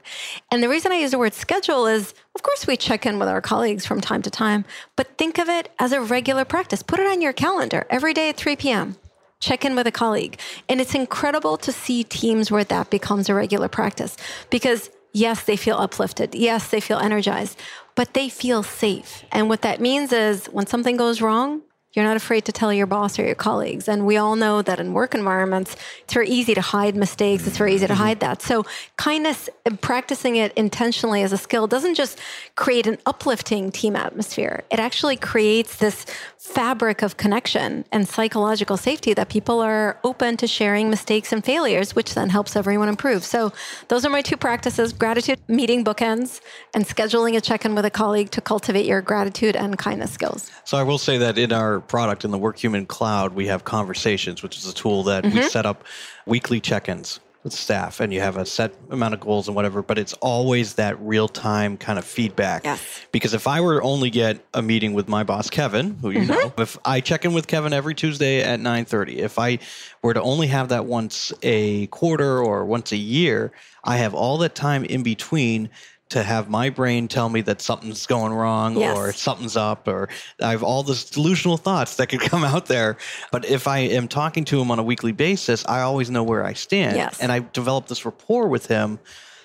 And 0.51 0.63
the 0.63 0.69
reason 0.69 0.91
i 0.93 0.97
use 0.97 1.13
the 1.13 1.19
word 1.19 1.35
schedule 1.35 1.87
is 1.87 2.15
of 2.35 2.43
course 2.43 2.67
we 2.67 2.77
check 2.77 3.07
in 3.07 3.19
with 3.19 3.29
our 3.29 3.41
colleagues 3.41 3.87
from 3.87 4.01
time 4.01 4.23
to 4.23 4.31
time 4.31 4.65
but 4.97 5.17
think 5.19 5.39
of 5.39 5.49
it 5.49 5.71
as 5.79 5.93
a 5.93 6.01
regular 6.01 6.45
practice. 6.45 6.83
Put 6.83 7.01
it 7.01 7.07
on 7.07 7.23
your 7.23 7.33
calendar 7.33 7.87
every 7.91 8.15
day 8.15 8.29
at 8.29 8.37
3 8.37 8.57
p.m 8.57 8.97
check 9.41 9.65
in 9.65 9.75
with 9.75 9.87
a 9.87 9.93
colleague. 9.93 10.39
And 10.69 10.81
it's 10.81 10.95
incredible 10.95 11.57
to 11.59 11.73
see 11.73 12.05
teams 12.05 12.51
where 12.51 12.65
that 12.65 12.91
becomes 12.91 13.29
a 13.29 13.35
regular 13.35 13.69
practice 13.69 14.17
because 14.51 14.91
yes 15.13 15.43
they 15.45 15.57
feel 15.57 15.77
uplifted. 15.77 16.35
Yes 16.35 16.69
they 16.69 16.81
feel 16.81 16.99
energized 16.99 17.59
but 17.97 18.15
they 18.15 18.29
feel 18.29 18.63
safe. 18.63 19.25
And 19.33 19.49
what 19.49 19.63
that 19.63 19.81
means 19.81 20.13
is 20.13 20.47
when 20.47 20.67
something 20.67 20.97
goes 20.97 21.21
wrong 21.21 21.63
you're 21.95 22.05
not 22.05 22.17
afraid 22.17 22.45
to 22.45 22.53
tell 22.53 22.73
your 22.73 22.87
boss 22.87 23.19
or 23.19 23.25
your 23.25 23.35
colleagues. 23.35 23.89
And 23.89 24.07
we 24.07 24.17
all 24.17 24.37
know 24.37 24.63
that 24.63 24.79
in 24.79 24.93
work 24.93 25.13
environments, 25.15 25.75
it's 26.05 26.15
very 26.15 26.29
easy 26.29 26.55
to 26.55 26.61
hide 26.61 26.95
mistakes. 26.95 27.47
It's 27.47 27.59
very 27.59 27.75
easy 27.75 27.87
to 27.89 27.95
mm-hmm. 27.95 28.03
hide 28.03 28.21
that. 28.21 28.43
So, 28.43 28.65
kindness, 28.97 29.49
practicing 29.81 30.37
it 30.37 30.53
intentionally 30.55 31.23
as 31.23 31.33
a 31.33 31.39
skill 31.39 31.67
doesn't 31.67 31.97
just 31.97 32.19
create 32.55 32.87
an 32.87 32.99
uplifting 33.07 33.73
team 33.73 33.97
atmosphere, 33.97 34.63
it 34.71 34.79
actually 34.79 35.17
creates 35.17 35.77
this 35.77 36.07
fabric 36.39 37.03
of 37.03 37.17
connection 37.17 37.85
and 37.93 38.09
psychological 38.09 38.77
safety 38.77 39.13
that 39.13 39.29
people 39.29 39.61
are 39.61 39.99
open 40.05 40.37
to 40.37 40.47
sharing 40.47 40.89
mistakes 40.89 41.33
and 41.33 41.45
failures, 41.45 41.95
which 41.95 42.15
then 42.15 42.31
helps 42.31 42.57
everyone 42.57 42.89
improve. 42.89 43.25
So, 43.25 43.53
those 43.89 44.05
are 44.05 44.11
my 44.11 44.23
two 44.23 44.37
practices 44.37 44.93
gratitude, 44.93 45.41
meeting 45.49 45.85
bookends, 45.85 46.41
and 46.73 46.85
scheduling 46.87 47.37
a 47.37 47.41
check 47.41 47.65
in 47.65 47.75
with 47.75 47.85
a 47.85 47.91
colleague 47.91 48.31
to 48.31 48.41
cultivate 48.41 48.87
your 48.87 49.03
gratitude 49.03 49.57
and 49.57 49.77
kindness 49.77 50.13
skills. 50.13 50.51
So, 50.65 50.79
I 50.79 50.85
will 50.85 50.99
say 50.99 51.19
that 51.19 51.37
in 51.37 51.53
our 51.53 51.80
product 51.81 52.25
in 52.25 52.31
the 52.31 52.39
WorkHuman 52.39 52.89
Cloud, 52.89 53.35
we 53.35 53.47
have 53.47 53.65
Conversations, 53.65 54.43
which 54.43 54.57
is 54.57 54.67
a 54.67 54.75
tool 54.75 55.03
that 55.05 55.25
mm-hmm. 55.25 55.37
we 55.37 55.43
set 55.43 55.67
up 55.67 55.85
weekly 56.27 56.61
check 56.61 56.89
ins 56.89 57.21
with 57.43 57.55
staff 57.55 58.01
and 58.01 58.13
you 58.13 58.21
have 58.21 58.37
a 58.37 58.45
set 58.45 58.75
amount 58.91 59.15
of 59.15 59.21
goals 59.21 59.49
and 59.49 59.57
whatever 59.57 59.81
but 59.81 59.97
it's 59.97 60.13
always 60.15 60.75
that 60.75 61.01
real 61.01 61.27
time 61.27 61.79
kind 61.79 61.99
of 61.99 62.05
feedback 62.05 62.65
yes. 62.65 63.01
because 63.13 63.33
if 63.33 63.47
i 63.47 63.63
were 63.63 63.81
to 63.81 63.87
only 63.87 64.11
get 64.11 64.45
a 64.53 64.61
meeting 64.61 64.93
with 64.93 65.09
my 65.09 65.23
boss 65.25 65.49
kevin 65.49 65.97
who 66.03 66.11
you 66.11 66.21
mm-hmm. 66.21 66.33
know 66.33 66.53
if 66.59 66.77
i 66.85 67.01
check 67.01 67.25
in 67.25 67.33
with 67.33 67.47
kevin 67.47 67.73
every 67.73 67.95
tuesday 67.95 68.43
at 68.43 68.61
9.30 68.61 69.17
if 69.17 69.39
i 69.39 69.59
were 70.03 70.13
to 70.13 70.21
only 70.21 70.49
have 70.49 70.69
that 70.69 70.85
once 70.85 71.33
a 71.43 71.87
quarter 71.87 72.43
or 72.43 72.67
once 72.67 72.93
a 72.93 72.97
year 72.99 73.53
i 73.85 73.97
have 73.97 74.13
all 74.13 74.37
that 74.37 74.55
time 74.55 74.85
in 74.85 75.03
between 75.03 75.71
to 76.11 76.23
have 76.23 76.49
my 76.49 76.71
brain 76.71 77.09
tell 77.09 77.29
me 77.29 77.41
that 77.43 77.61
something's 77.61 78.07
going 78.07 78.33
wrong 78.33 78.77
yes. 78.77 78.97
or 78.97 79.13
something's 79.13 79.57
up 79.57 79.89
or 79.89 80.09
I 80.41 80.51
have 80.51 80.63
all 80.63 80.83
these 80.83 81.05
delusional 81.05 81.57
thoughts 81.57 81.97
that 81.97 82.09
could 82.09 82.21
come 82.33 82.45
out 82.45 82.67
there. 82.67 82.99
But 83.33 83.45
if 83.45 83.67
I 83.67 83.79
am 83.79 84.09
talking 84.09 84.45
to 84.47 84.61
him 84.61 84.71
on 84.71 84.79
a 84.79 84.83
weekly 84.83 85.13
basis, 85.13 85.65
I 85.67 85.81
always 85.81 86.11
know 86.11 86.23
where 86.23 86.45
I 86.45 86.53
stand. 86.53 86.97
Yes. 86.97 87.21
And 87.21 87.33
I've 87.33 87.53
developed 87.53 87.89
this 87.89 88.05
rapport 88.05 88.49
with 88.49 88.67
him. 88.67 88.99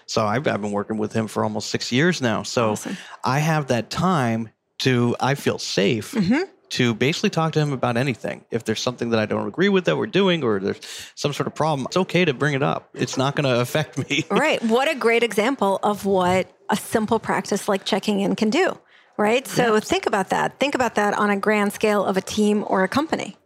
So 0.08 0.26
I've, 0.26 0.48
I've 0.48 0.62
been 0.62 0.72
working 0.72 0.98
with 0.98 1.14
him 1.14 1.28
for 1.28 1.44
almost 1.44 1.70
six 1.70 1.92
years 1.92 2.22
now. 2.22 2.44
So 2.44 2.72
awesome. 2.72 2.98
I 3.24 3.40
have 3.40 3.68
that 3.68 3.90
time 3.90 4.50
to, 4.80 5.16
I 5.20 5.36
feel 5.36 5.58
safe. 5.58 6.12
Mm-hmm 6.12 6.52
to 6.76 6.94
basically 6.94 7.30
talk 7.30 7.54
to 7.54 7.60
him 7.60 7.72
about 7.72 7.96
anything. 7.96 8.44
If 8.52 8.66
there's 8.66 8.82
something 8.82 9.12
that 9.12 9.20
I 9.20 9.26
don't 9.26 9.48
agree 9.48 9.70
with 9.70 9.86
that 9.86 9.98
we're 9.98 10.08
doing 10.08 10.44
or 10.44 10.60
there's 10.60 10.80
some 11.16 11.32
sort 11.32 11.48
of 11.48 11.56
problem, 11.56 11.86
it's 11.88 11.96
okay 11.96 12.26
to 12.26 12.34
bring 12.34 12.54
it 12.54 12.62
up. 12.62 12.90
It's 12.94 13.18
not 13.18 13.36
going 13.36 13.46
to 13.46 13.62
affect 13.62 13.98
me. 13.98 14.26
right. 14.32 14.62
What 14.64 14.92
a 14.92 14.96
great 14.96 15.24
example 15.24 15.80
of 15.84 16.06
what 16.06 16.52
a 16.70 16.76
simple 16.76 17.18
practice 17.18 17.70
like 17.70 17.86
checking 17.86 18.20
in 18.20 18.36
can 18.36 18.50
do. 18.50 18.78
Right. 19.18 19.48
So 19.48 19.76
yes. 19.76 19.88
think 19.88 20.06
about 20.06 20.30
that. 20.32 20.60
Think 20.60 20.76
about 20.76 20.96
that 20.96 21.14
on 21.14 21.30
a 21.30 21.38
grand 21.38 21.72
scale 21.72 22.04
of 22.04 22.18
a 22.18 22.22
team 22.22 22.66
or 22.68 22.84
a 22.84 22.90
company. 22.90 23.38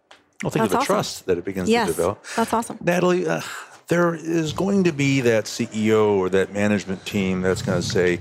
Well, 0.41 0.49
think 0.49 0.63
That's 0.63 0.65
of 0.65 0.71
the 0.71 0.77
awesome. 0.77 0.85
trust 0.85 1.25
that 1.27 1.37
it 1.37 1.45
begins 1.45 1.69
yes, 1.69 1.87
to 1.87 1.93
develop. 1.93 2.25
That's 2.35 2.51
awesome. 2.51 2.77
Nataly, 2.77 3.27
uh, 3.27 3.41
there 3.89 4.15
is 4.15 4.53
going 4.53 4.85
to 4.85 4.91
be 4.91 5.21
that 5.21 5.45
CEO 5.45 6.17
or 6.17 6.29
that 6.29 6.51
management 6.53 7.05
team 7.05 7.41
that's 7.41 7.61
going 7.61 7.79
to 7.79 7.87
say, 7.87 8.19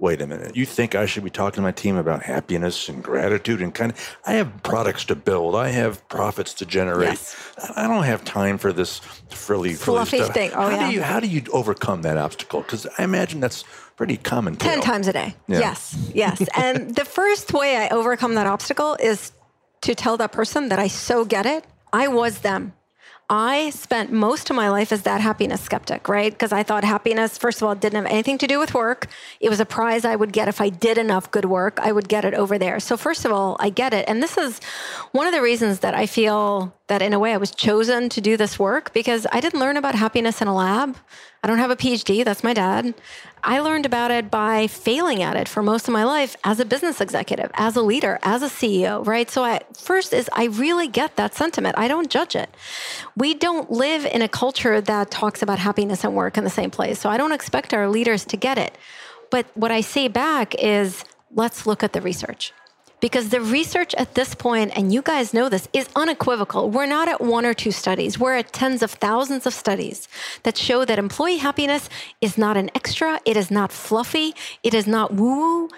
wait 0.00 0.22
a 0.22 0.26
minute, 0.26 0.56
you 0.56 0.64
think 0.64 0.94
I 0.94 1.04
should 1.04 1.24
be 1.24 1.30
talking 1.30 1.56
to 1.56 1.62
my 1.62 1.72
team 1.72 1.96
about 1.96 2.22
happiness 2.22 2.88
and 2.88 3.04
gratitude 3.04 3.60
and 3.60 3.74
kind 3.74 3.92
of, 3.92 4.16
I 4.24 4.32
have 4.32 4.62
products 4.62 5.04
to 5.06 5.14
build, 5.14 5.54
I 5.54 5.68
have 5.68 6.06
profits 6.08 6.54
to 6.54 6.66
generate. 6.66 7.10
Yes. 7.10 7.36
I 7.76 7.86
don't 7.86 8.04
have 8.04 8.24
time 8.24 8.56
for 8.56 8.72
this 8.72 8.98
frilly, 9.28 9.74
fluffy 9.74 10.18
stuff. 10.18 10.34
thing. 10.34 10.50
Oh, 10.54 10.62
how 10.62 10.70
yeah. 10.70 10.88
Do 10.88 10.94
you, 10.94 11.02
how 11.02 11.20
do 11.20 11.26
you 11.26 11.42
overcome 11.52 12.02
that 12.02 12.16
obstacle? 12.16 12.62
Because 12.62 12.86
I 12.98 13.04
imagine 13.04 13.40
that's 13.40 13.62
pretty 13.96 14.16
common. 14.16 14.56
10 14.56 14.80
times 14.80 15.06
a 15.06 15.12
day. 15.12 15.36
Yeah. 15.46 15.58
Yes, 15.58 16.10
yes. 16.14 16.48
and 16.56 16.94
the 16.94 17.04
first 17.04 17.52
way 17.52 17.76
I 17.76 17.88
overcome 17.88 18.34
that 18.36 18.46
obstacle 18.46 18.96
is 18.98 19.32
to 19.82 19.94
tell 19.94 20.16
that 20.16 20.32
person 20.32 20.70
that 20.70 20.78
I 20.78 20.88
so 20.88 21.26
get 21.26 21.44
it. 21.44 21.64
I 21.92 22.08
was 22.08 22.38
them. 22.38 22.72
I 23.32 23.70
spent 23.70 24.10
most 24.10 24.50
of 24.50 24.56
my 24.56 24.70
life 24.70 24.90
as 24.90 25.02
that 25.02 25.20
happiness 25.20 25.60
skeptic, 25.60 26.08
right? 26.08 26.32
Because 26.32 26.50
I 26.50 26.64
thought 26.64 26.82
happiness, 26.82 27.38
first 27.38 27.62
of 27.62 27.68
all, 27.68 27.76
didn't 27.76 28.02
have 28.02 28.12
anything 28.12 28.38
to 28.38 28.48
do 28.48 28.58
with 28.58 28.74
work. 28.74 29.06
It 29.38 29.48
was 29.48 29.60
a 29.60 29.64
prize 29.64 30.04
I 30.04 30.16
would 30.16 30.32
get 30.32 30.48
if 30.48 30.60
I 30.60 30.68
did 30.68 30.98
enough 30.98 31.30
good 31.30 31.44
work. 31.44 31.78
I 31.80 31.92
would 31.92 32.08
get 32.08 32.24
it 32.24 32.34
over 32.34 32.58
there. 32.58 32.80
So, 32.80 32.96
first 32.96 33.24
of 33.24 33.30
all, 33.30 33.56
I 33.60 33.70
get 33.70 33.94
it. 33.94 34.04
And 34.08 34.20
this 34.20 34.36
is 34.36 34.60
one 35.12 35.28
of 35.28 35.32
the 35.32 35.42
reasons 35.42 35.78
that 35.78 35.94
I 35.94 36.06
feel 36.06 36.74
that 36.88 37.02
in 37.02 37.12
a 37.12 37.20
way 37.20 37.32
I 37.32 37.36
was 37.36 37.52
chosen 37.52 38.08
to 38.08 38.20
do 38.20 38.36
this 38.36 38.58
work 38.58 38.92
because 38.92 39.28
I 39.30 39.38
didn't 39.38 39.60
learn 39.60 39.76
about 39.76 39.94
happiness 39.94 40.42
in 40.42 40.48
a 40.48 40.54
lab. 40.54 40.96
I 41.42 41.48
don't 41.48 41.58
have 41.58 41.70
a 41.70 41.76
PhD, 41.76 42.24
that's 42.24 42.44
my 42.44 42.52
dad. 42.52 42.94
I 43.42 43.60
learned 43.60 43.86
about 43.86 44.10
it 44.10 44.30
by 44.30 44.66
failing 44.66 45.22
at 45.22 45.36
it 45.36 45.48
for 45.48 45.62
most 45.62 45.88
of 45.88 45.92
my 45.92 46.04
life 46.04 46.36
as 46.44 46.60
a 46.60 46.66
business 46.66 47.00
executive, 47.00 47.50
as 47.54 47.76
a 47.76 47.82
leader, 47.82 48.18
as 48.22 48.42
a 48.42 48.46
CEO, 48.46 49.06
right? 49.06 49.30
So 49.30 49.42
I 49.42 49.60
first 49.74 50.12
is 50.12 50.28
I 50.34 50.46
really 50.46 50.86
get 50.86 51.16
that 51.16 51.34
sentiment. 51.34 51.78
I 51.78 51.88
don't 51.88 52.10
judge 52.10 52.36
it. 52.36 52.54
We 53.16 53.32
don't 53.32 53.70
live 53.70 54.04
in 54.04 54.20
a 54.20 54.28
culture 54.28 54.82
that 54.82 55.10
talks 55.10 55.40
about 55.40 55.58
happiness 55.58 56.04
and 56.04 56.14
work 56.14 56.36
in 56.36 56.44
the 56.44 56.50
same 56.50 56.70
place. 56.70 57.00
So 57.00 57.08
I 57.08 57.16
don't 57.16 57.32
expect 57.32 57.72
our 57.72 57.88
leaders 57.88 58.26
to 58.26 58.36
get 58.36 58.58
it. 58.58 58.76
But 59.30 59.46
what 59.54 59.70
I 59.70 59.80
say 59.80 60.08
back 60.08 60.54
is 60.56 61.04
let's 61.34 61.66
look 61.66 61.82
at 61.82 61.94
the 61.94 62.02
research 62.02 62.52
because 63.00 63.30
the 63.30 63.40
research 63.40 63.94
at 63.94 64.14
this 64.14 64.34
point, 64.34 64.72
and 64.76 64.92
you 64.92 65.02
guys 65.02 65.34
know 65.34 65.48
this, 65.48 65.68
is 65.72 65.88
unequivocal. 65.96 66.70
We're 66.70 66.86
not 66.86 67.08
at 67.08 67.20
one 67.20 67.46
or 67.46 67.54
two 67.54 67.72
studies, 67.72 68.18
we're 68.18 68.36
at 68.36 68.52
tens 68.52 68.82
of 68.82 68.90
thousands 68.92 69.46
of 69.46 69.54
studies 69.54 70.08
that 70.42 70.56
show 70.56 70.84
that 70.84 70.98
employee 70.98 71.38
happiness 71.38 71.88
is 72.20 72.36
not 72.36 72.56
an 72.56 72.70
extra, 72.74 73.20
it 73.24 73.36
is 73.36 73.50
not 73.50 73.72
fluffy, 73.72 74.34
it 74.62 74.74
is 74.74 74.86
not 74.86 75.14
woo 75.14 75.36
woo. 75.36 75.68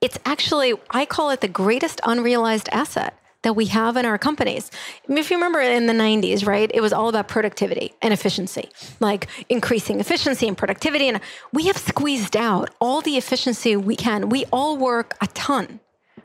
It's 0.00 0.18
actually, 0.24 0.74
I 0.90 1.04
call 1.04 1.30
it 1.30 1.42
the 1.42 1.48
greatest 1.48 2.00
unrealized 2.04 2.70
asset 2.72 3.14
that 3.42 3.54
we 3.54 3.66
have 3.66 3.96
in 3.96 4.04
our 4.04 4.18
companies. 4.18 4.70
If 5.08 5.30
you 5.30 5.36
remember 5.36 5.60
in 5.60 5.86
the 5.86 5.92
90s, 5.92 6.46
right, 6.46 6.70
it 6.72 6.80
was 6.80 6.92
all 6.92 7.08
about 7.08 7.28
productivity 7.28 7.94
and 8.02 8.12
efficiency, 8.12 8.68
like 8.98 9.28
increasing 9.48 10.00
efficiency 10.00 10.46
and 10.46 10.56
productivity. 10.56 11.08
And 11.08 11.20
we 11.52 11.66
have 11.66 11.76
squeezed 11.76 12.36
out 12.36 12.70
all 12.80 13.00
the 13.00 13.16
efficiency 13.16 13.76
we 13.76 13.96
can. 13.96 14.28
We 14.28 14.44
all 14.52 14.76
work 14.76 15.14
a 15.20 15.26
ton 15.28 15.80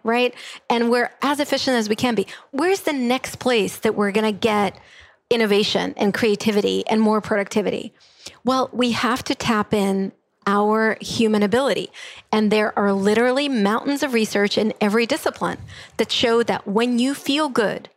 right? 0.05 0.33
And 0.69 0.89
we're 0.89 1.11
as 1.21 1.39
efficient 1.39 1.75
as 1.75 1.89
we 1.89 1.95
can 1.95 2.15
be. 2.15 2.27
Where's 2.51 2.81
the 2.81 2.93
next 2.93 3.39
place 3.39 3.77
that 3.79 3.95
we're 3.95 4.11
going 4.11 4.31
to 4.31 4.39
get 4.39 4.79
innovation 5.29 5.93
and 5.97 6.13
creativity 6.13 6.85
and 6.87 7.01
more 7.01 7.19
productivity? 7.19 7.91
Well, 8.43 8.69
we 8.71 8.91
have 8.91 9.23
to 9.25 9.35
tap 9.35 9.73
in 9.73 10.13
our 10.47 10.97
human 11.01 11.41
ability. 11.41 11.89
And 12.31 12.51
there 12.51 12.77
are 12.77 12.93
literally 12.93 13.49
mountains 13.49 14.03
of 14.03 14.13
research 14.13 14.57
in 14.57 14.73
every 14.79 15.07
discipline 15.07 15.57
that 15.97 16.11
show 16.11 16.43
that 16.43 16.67
when 16.67 16.99
you 16.99 17.15
feel 17.15 17.49
good, 17.49 17.89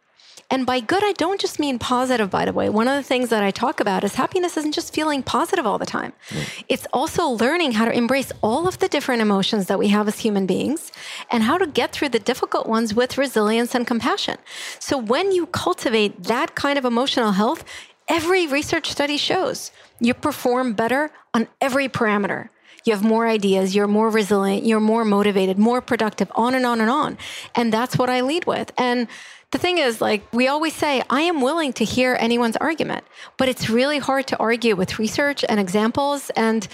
and 0.51 0.65
by 0.65 0.81
good, 0.81 1.05
I 1.05 1.13
don't 1.13 1.39
just 1.39 1.59
mean 1.59 1.79
positive, 1.79 2.31
by 2.31 2.47
the 2.47 2.55
way. 2.55 2.71
One 2.71 2.89
of 2.89 2.97
the 2.97 3.03
things 3.03 3.29
that 3.29 3.43
I 3.43 3.51
talk 3.51 3.81
about 3.81 4.03
is 4.03 4.15
happiness 4.15 4.57
isn't 4.57 4.73
just 4.73 4.95
feeling 4.95 5.23
positive 5.23 5.67
all 5.67 5.77
the 5.77 5.85
time. 5.85 6.15
Mm. 6.31 6.65
It's 6.69 6.87
also 6.93 7.29
learning 7.29 7.73
how 7.73 7.85
to 7.85 7.93
embrace 7.93 8.33
all 8.41 8.67
of 8.67 8.79
the 8.79 8.89
different 8.89 9.21
emotions 9.21 9.67
that 9.67 9.79
we 9.79 9.89
have 9.89 10.09
as 10.09 10.21
human 10.21 10.47
beings 10.47 10.91
and 11.31 11.43
how 11.43 11.59
to 11.59 11.67
get 11.67 11.93
through 11.93 12.09
the 12.11 12.19
difficult 12.19 12.67
ones 12.67 12.95
with 12.95 13.19
resilience 13.19 13.75
and 13.75 13.87
compassion. 13.87 14.39
So 14.79 14.97
when 14.97 15.33
you 15.33 15.47
cultivate 15.47 16.25
that 16.25 16.55
kind 16.55 16.79
of 16.79 16.87
emotional 16.87 17.33
health, 17.33 17.63
every 18.09 18.47
research 18.47 18.91
study 18.91 19.19
shows 19.19 19.71
you 20.01 20.15
perform 20.15 20.73
better 20.73 21.11
on 21.35 21.49
every 21.61 21.89
parameter. 21.89 22.49
You 22.85 22.95
have 22.95 23.05
more 23.05 23.27
ideas, 23.27 23.75
you're 23.75 23.87
more 23.87 24.09
resilient, 24.09 24.65
you're 24.65 24.81
more 24.81 25.05
motivated, 25.05 25.59
more 25.59 25.83
productive, 25.83 26.33
on 26.35 26.55
and 26.55 26.65
on 26.65 26.81
and 26.81 26.89
on. 26.89 27.19
And 27.55 27.71
that's 27.71 27.99
what 27.99 28.09
I 28.09 28.23
lead 28.23 28.47
with. 28.47 28.73
And 28.79 29.09
the 29.51 29.59
thing 29.59 29.79
is, 29.79 30.01
like, 30.01 30.31
we 30.33 30.47
always 30.49 30.75
say, 30.75 31.03
I 31.09 31.23
am 31.23 31.41
willing 31.41 31.73
to 31.75 31.85
hear 31.85 32.17
anyone's 32.21 32.57
argument, 32.57 33.05
but 33.39 33.49
it's 33.49 33.71
really 33.71 33.99
hard 33.99 34.27
to 34.29 34.37
argue 34.39 34.77
with 34.77 34.99
research 34.99 35.45
and 35.49 35.59
examples. 35.59 36.31
And 36.31 36.69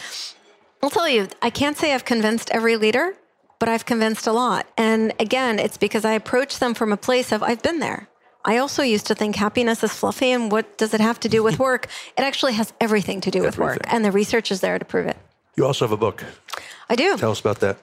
I'll 0.83 0.91
tell 0.91 1.09
you, 1.09 1.29
I 1.41 1.51
can't 1.51 1.77
say 1.77 1.95
I've 1.95 2.05
convinced 2.05 2.51
every 2.51 2.77
leader, 2.77 3.15
but 3.61 3.69
I've 3.69 3.87
convinced 3.87 4.27
a 4.27 4.33
lot. 4.33 4.67
And 4.77 5.13
again, 5.21 5.59
it's 5.59 5.77
because 5.77 6.05
I 6.05 6.13
approach 6.13 6.59
them 6.59 6.75
from 6.75 6.93
a 6.93 6.97
place 6.97 7.31
of, 7.31 7.43
I've 7.43 7.63
been 7.63 7.79
there. 7.79 8.09
I 8.45 8.59
also 8.59 8.83
used 8.83 9.07
to 9.07 9.15
think 9.15 9.37
happiness 9.37 9.83
is 9.83 9.95
fluffy 9.95 10.31
and 10.31 10.53
what 10.53 10.77
does 10.77 10.93
it 10.93 11.01
have 11.01 11.19
to 11.21 11.29
do 11.29 11.43
with 11.43 11.59
work? 11.59 11.87
It 12.19 12.23
actually 12.23 12.55
has 12.55 12.73
everything 12.81 13.21
to 13.23 13.31
do 13.31 13.41
with 13.41 13.57
work, 13.57 13.79
and 13.87 14.05
the 14.05 14.13
research 14.13 14.53
is 14.53 14.61
there 14.61 14.79
to 14.79 14.85
prove 14.85 15.07
it. 15.07 15.17
You 15.57 15.65
also 15.65 15.87
have 15.87 15.93
a 15.93 15.97
book. 15.97 16.23
I 16.91 16.97
do. 16.97 17.17
Tell 17.17 17.31
us 17.31 17.41
about 17.41 17.61
that. 17.61 17.79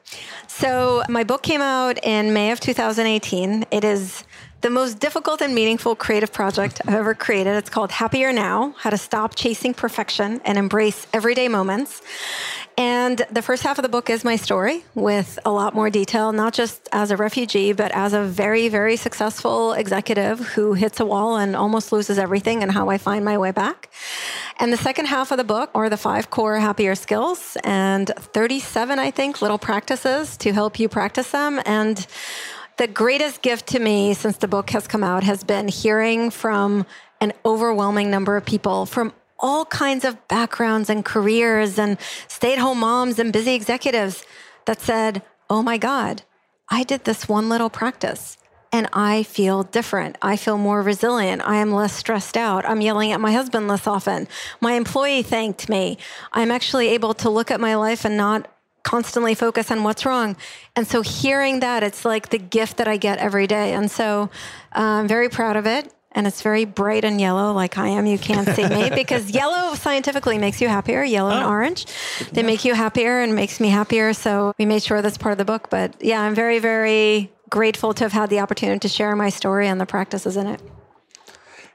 So, 0.47 1.01
my 1.09 1.23
book 1.23 1.41
came 1.41 1.61
out 1.61 1.97
in 2.03 2.33
May 2.33 2.51
of 2.51 2.59
2018. 2.59 3.65
It 3.71 3.83
is 3.83 4.23
the 4.61 4.69
most 4.69 4.99
difficult 4.99 5.41
and 5.41 5.55
meaningful 5.55 5.95
creative 5.95 6.31
project 6.31 6.81
I've 6.85 6.93
ever 6.93 7.15
created. 7.15 7.55
It's 7.55 7.69
called 7.69 7.91
Happier 7.91 8.31
Now 8.31 8.75
How 8.77 8.91
to 8.91 8.97
Stop 8.97 9.35
Chasing 9.35 9.73
Perfection 9.73 10.39
and 10.45 10.57
Embrace 10.57 11.07
Everyday 11.13 11.47
Moments. 11.47 12.01
And 12.77 13.25
the 13.31 13.41
first 13.41 13.63
half 13.63 13.79
of 13.79 13.83
the 13.83 13.89
book 13.89 14.09
is 14.09 14.23
my 14.23 14.35
story 14.35 14.83
with 14.93 15.39
a 15.45 15.51
lot 15.51 15.73
more 15.73 15.89
detail, 15.89 16.31
not 16.31 16.53
just 16.53 16.87
as 16.91 17.09
a 17.09 17.17
refugee, 17.17 17.73
but 17.73 17.91
as 17.91 18.13
a 18.13 18.21
very, 18.23 18.69
very 18.69 18.97
successful 18.97 19.73
executive 19.73 20.39
who 20.39 20.73
hits 20.73 20.99
a 20.99 21.05
wall 21.05 21.37
and 21.37 21.55
almost 21.55 21.91
loses 21.91 22.19
everything 22.19 22.61
and 22.61 22.71
how 22.71 22.89
I 22.89 22.99
find 22.99 23.25
my 23.25 23.39
way 23.39 23.51
back. 23.51 23.89
And 24.59 24.71
the 24.71 24.77
second 24.77 25.07
half 25.07 25.31
of 25.31 25.37
the 25.37 25.43
book 25.43 25.71
are 25.73 25.89
the 25.89 25.97
five 25.97 26.29
core 26.29 26.59
happier 26.59 26.93
skills 26.93 27.57
and 27.63 28.11
37, 28.15 28.99
I 28.99 29.09
think, 29.09 29.41
little 29.41 29.57
practices 29.57 30.37
to 30.37 30.53
help 30.53 30.79
you 30.79 30.87
practice 30.87 31.31
them. 31.31 31.59
And 31.65 32.05
the 32.81 32.87
greatest 32.87 33.43
gift 33.43 33.67
to 33.67 33.77
me 33.77 34.11
since 34.11 34.37
the 34.37 34.47
book 34.47 34.71
has 34.71 34.87
come 34.87 35.03
out 35.03 35.21
has 35.21 35.43
been 35.43 35.67
hearing 35.67 36.31
from 36.31 36.83
an 37.19 37.31
overwhelming 37.45 38.09
number 38.09 38.35
of 38.35 38.43
people 38.43 38.87
from 38.87 39.13
all 39.37 39.65
kinds 39.65 40.03
of 40.03 40.27
backgrounds 40.27 40.89
and 40.89 41.05
careers 41.05 41.77
and 41.77 41.95
stay 42.27 42.53
at 42.53 42.57
home 42.57 42.79
moms 42.79 43.19
and 43.19 43.31
busy 43.31 43.53
executives 43.53 44.25
that 44.65 44.81
said, 44.81 45.21
Oh 45.47 45.61
my 45.61 45.77
God, 45.77 46.23
I 46.69 46.81
did 46.81 47.03
this 47.03 47.29
one 47.29 47.49
little 47.49 47.69
practice 47.69 48.35
and 48.71 48.89
I 48.93 49.21
feel 49.21 49.61
different. 49.61 50.17
I 50.19 50.35
feel 50.35 50.57
more 50.57 50.81
resilient. 50.81 51.47
I 51.47 51.57
am 51.57 51.71
less 51.71 51.93
stressed 51.93 52.35
out. 52.35 52.67
I'm 52.67 52.81
yelling 52.81 53.11
at 53.11 53.21
my 53.21 53.31
husband 53.31 53.67
less 53.67 53.85
often. 53.85 54.27
My 54.59 54.73
employee 54.73 55.21
thanked 55.21 55.69
me. 55.69 55.99
I'm 56.33 56.49
actually 56.49 56.87
able 56.87 57.13
to 57.13 57.29
look 57.29 57.51
at 57.51 57.61
my 57.61 57.75
life 57.75 58.05
and 58.05 58.17
not 58.17 58.47
constantly 58.83 59.35
focus 59.35 59.71
on 59.71 59.83
what's 59.83 60.05
wrong. 60.05 60.35
And 60.75 60.87
so 60.87 61.01
hearing 61.01 61.59
that, 61.59 61.83
it's 61.83 62.05
like 62.05 62.29
the 62.29 62.37
gift 62.37 62.77
that 62.77 62.87
I 62.87 62.97
get 62.97 63.19
every 63.19 63.47
day. 63.47 63.73
And 63.73 63.89
so 63.89 64.29
uh, 64.75 64.79
I'm 64.79 65.07
very 65.07 65.29
proud 65.29 65.55
of 65.55 65.65
it 65.65 65.93
and 66.13 66.27
it's 66.27 66.41
very 66.41 66.65
bright 66.65 67.05
and 67.05 67.21
yellow 67.21 67.53
like 67.53 67.77
I 67.77 67.89
am. 67.89 68.05
You 68.05 68.17
can't 68.17 68.47
see 68.49 68.67
me 68.67 68.89
because 68.95 69.31
yellow 69.31 69.75
scientifically 69.75 70.37
makes 70.37 70.61
you 70.61 70.67
happier. 70.67 71.03
Yellow 71.03 71.31
oh. 71.31 71.35
and 71.37 71.45
orange, 71.45 71.85
they 72.31 72.43
make 72.43 72.65
you 72.65 72.73
happier 72.73 73.21
and 73.21 73.35
makes 73.35 73.59
me 73.59 73.69
happier. 73.69 74.13
So 74.13 74.53
we 74.57 74.65
made 74.65 74.83
sure 74.83 75.01
that's 75.01 75.17
part 75.17 75.31
of 75.31 75.37
the 75.37 75.45
book. 75.45 75.69
But 75.69 75.95
yeah, 76.01 76.21
I'm 76.21 76.35
very, 76.35 76.59
very 76.59 77.31
grateful 77.49 77.93
to 77.93 78.03
have 78.03 78.13
had 78.13 78.29
the 78.29 78.39
opportunity 78.39 78.79
to 78.79 78.87
share 78.87 79.15
my 79.15 79.29
story 79.29 79.67
and 79.67 79.79
the 79.79 79.85
practices 79.85 80.37
in 80.37 80.47
it. 80.47 80.61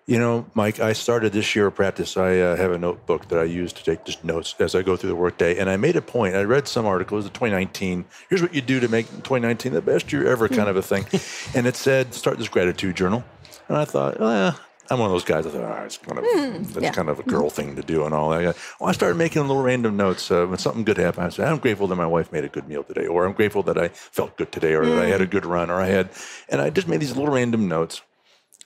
You 0.06 0.20
know, 0.20 0.46
Mike, 0.54 0.78
I 0.78 0.92
started 0.92 1.32
this 1.32 1.56
year 1.56 1.66
of 1.66 1.74
practice. 1.74 2.16
I 2.16 2.38
uh, 2.38 2.54
have 2.54 2.70
a 2.70 2.78
notebook 2.78 3.26
that 3.28 3.40
I 3.40 3.42
use 3.42 3.72
to 3.72 3.82
take 3.82 4.04
just 4.04 4.22
notes 4.22 4.54
as 4.60 4.76
I 4.76 4.82
go 4.82 4.96
through 4.96 5.10
the 5.10 5.16
workday. 5.16 5.58
And 5.58 5.68
I 5.68 5.76
made 5.76 5.96
a 5.96 6.00
point. 6.00 6.36
I 6.36 6.44
read 6.44 6.68
some 6.68 6.86
articles, 6.86 7.24
2019. 7.24 8.04
Here's 8.28 8.40
what 8.40 8.54
you 8.54 8.60
do 8.60 8.78
to 8.78 8.86
make 8.86 9.08
2019 9.08 9.72
the 9.72 9.82
best 9.82 10.12
year 10.12 10.24
ever, 10.28 10.48
kind 10.48 10.68
of 10.68 10.76
a 10.76 10.82
thing. 10.82 11.06
and 11.56 11.66
it 11.66 11.74
said, 11.74 12.14
start 12.14 12.38
this 12.38 12.48
gratitude 12.48 12.94
journal. 12.94 13.24
And 13.66 13.76
I 13.76 13.84
thought, 13.84 14.20
well, 14.20 14.56
I'm 14.90 15.00
one 15.00 15.06
of 15.06 15.12
those 15.12 15.24
guys. 15.24 15.44
I 15.44 15.50
thought, 15.50 15.80
oh, 15.80 15.84
it's 15.84 15.98
kind 15.98 16.18
of 16.18 16.24
mm, 16.24 16.66
that's 16.68 16.84
yeah. 16.84 16.92
kind 16.92 17.08
of 17.08 17.18
a 17.18 17.24
girl 17.24 17.50
thing 17.50 17.74
to 17.74 17.82
do 17.82 18.04
and 18.04 18.14
all 18.14 18.30
that. 18.30 18.56
Well, 18.78 18.88
I 18.88 18.92
started 18.92 19.16
making 19.16 19.42
little 19.42 19.62
random 19.62 19.96
notes 19.96 20.30
uh, 20.30 20.46
when 20.46 20.58
something 20.58 20.84
good 20.84 20.98
happened. 20.98 21.26
I 21.26 21.28
said, 21.30 21.48
I'm 21.48 21.58
grateful 21.58 21.88
that 21.88 21.96
my 21.96 22.06
wife 22.06 22.30
made 22.30 22.44
a 22.44 22.48
good 22.48 22.68
meal 22.68 22.84
today, 22.84 23.08
or 23.08 23.26
I'm 23.26 23.32
grateful 23.32 23.64
that 23.64 23.76
I 23.76 23.88
felt 23.88 24.36
good 24.36 24.52
today, 24.52 24.74
or 24.74 24.84
mm. 24.84 24.94
that 24.94 25.04
I 25.04 25.06
had 25.06 25.20
a 25.20 25.26
good 25.26 25.44
run, 25.44 25.68
or 25.68 25.80
I 25.80 25.86
had, 25.86 26.10
and 26.48 26.60
I 26.60 26.70
just 26.70 26.86
made 26.86 27.00
these 27.00 27.16
little 27.16 27.34
random 27.34 27.66
notes. 27.66 28.02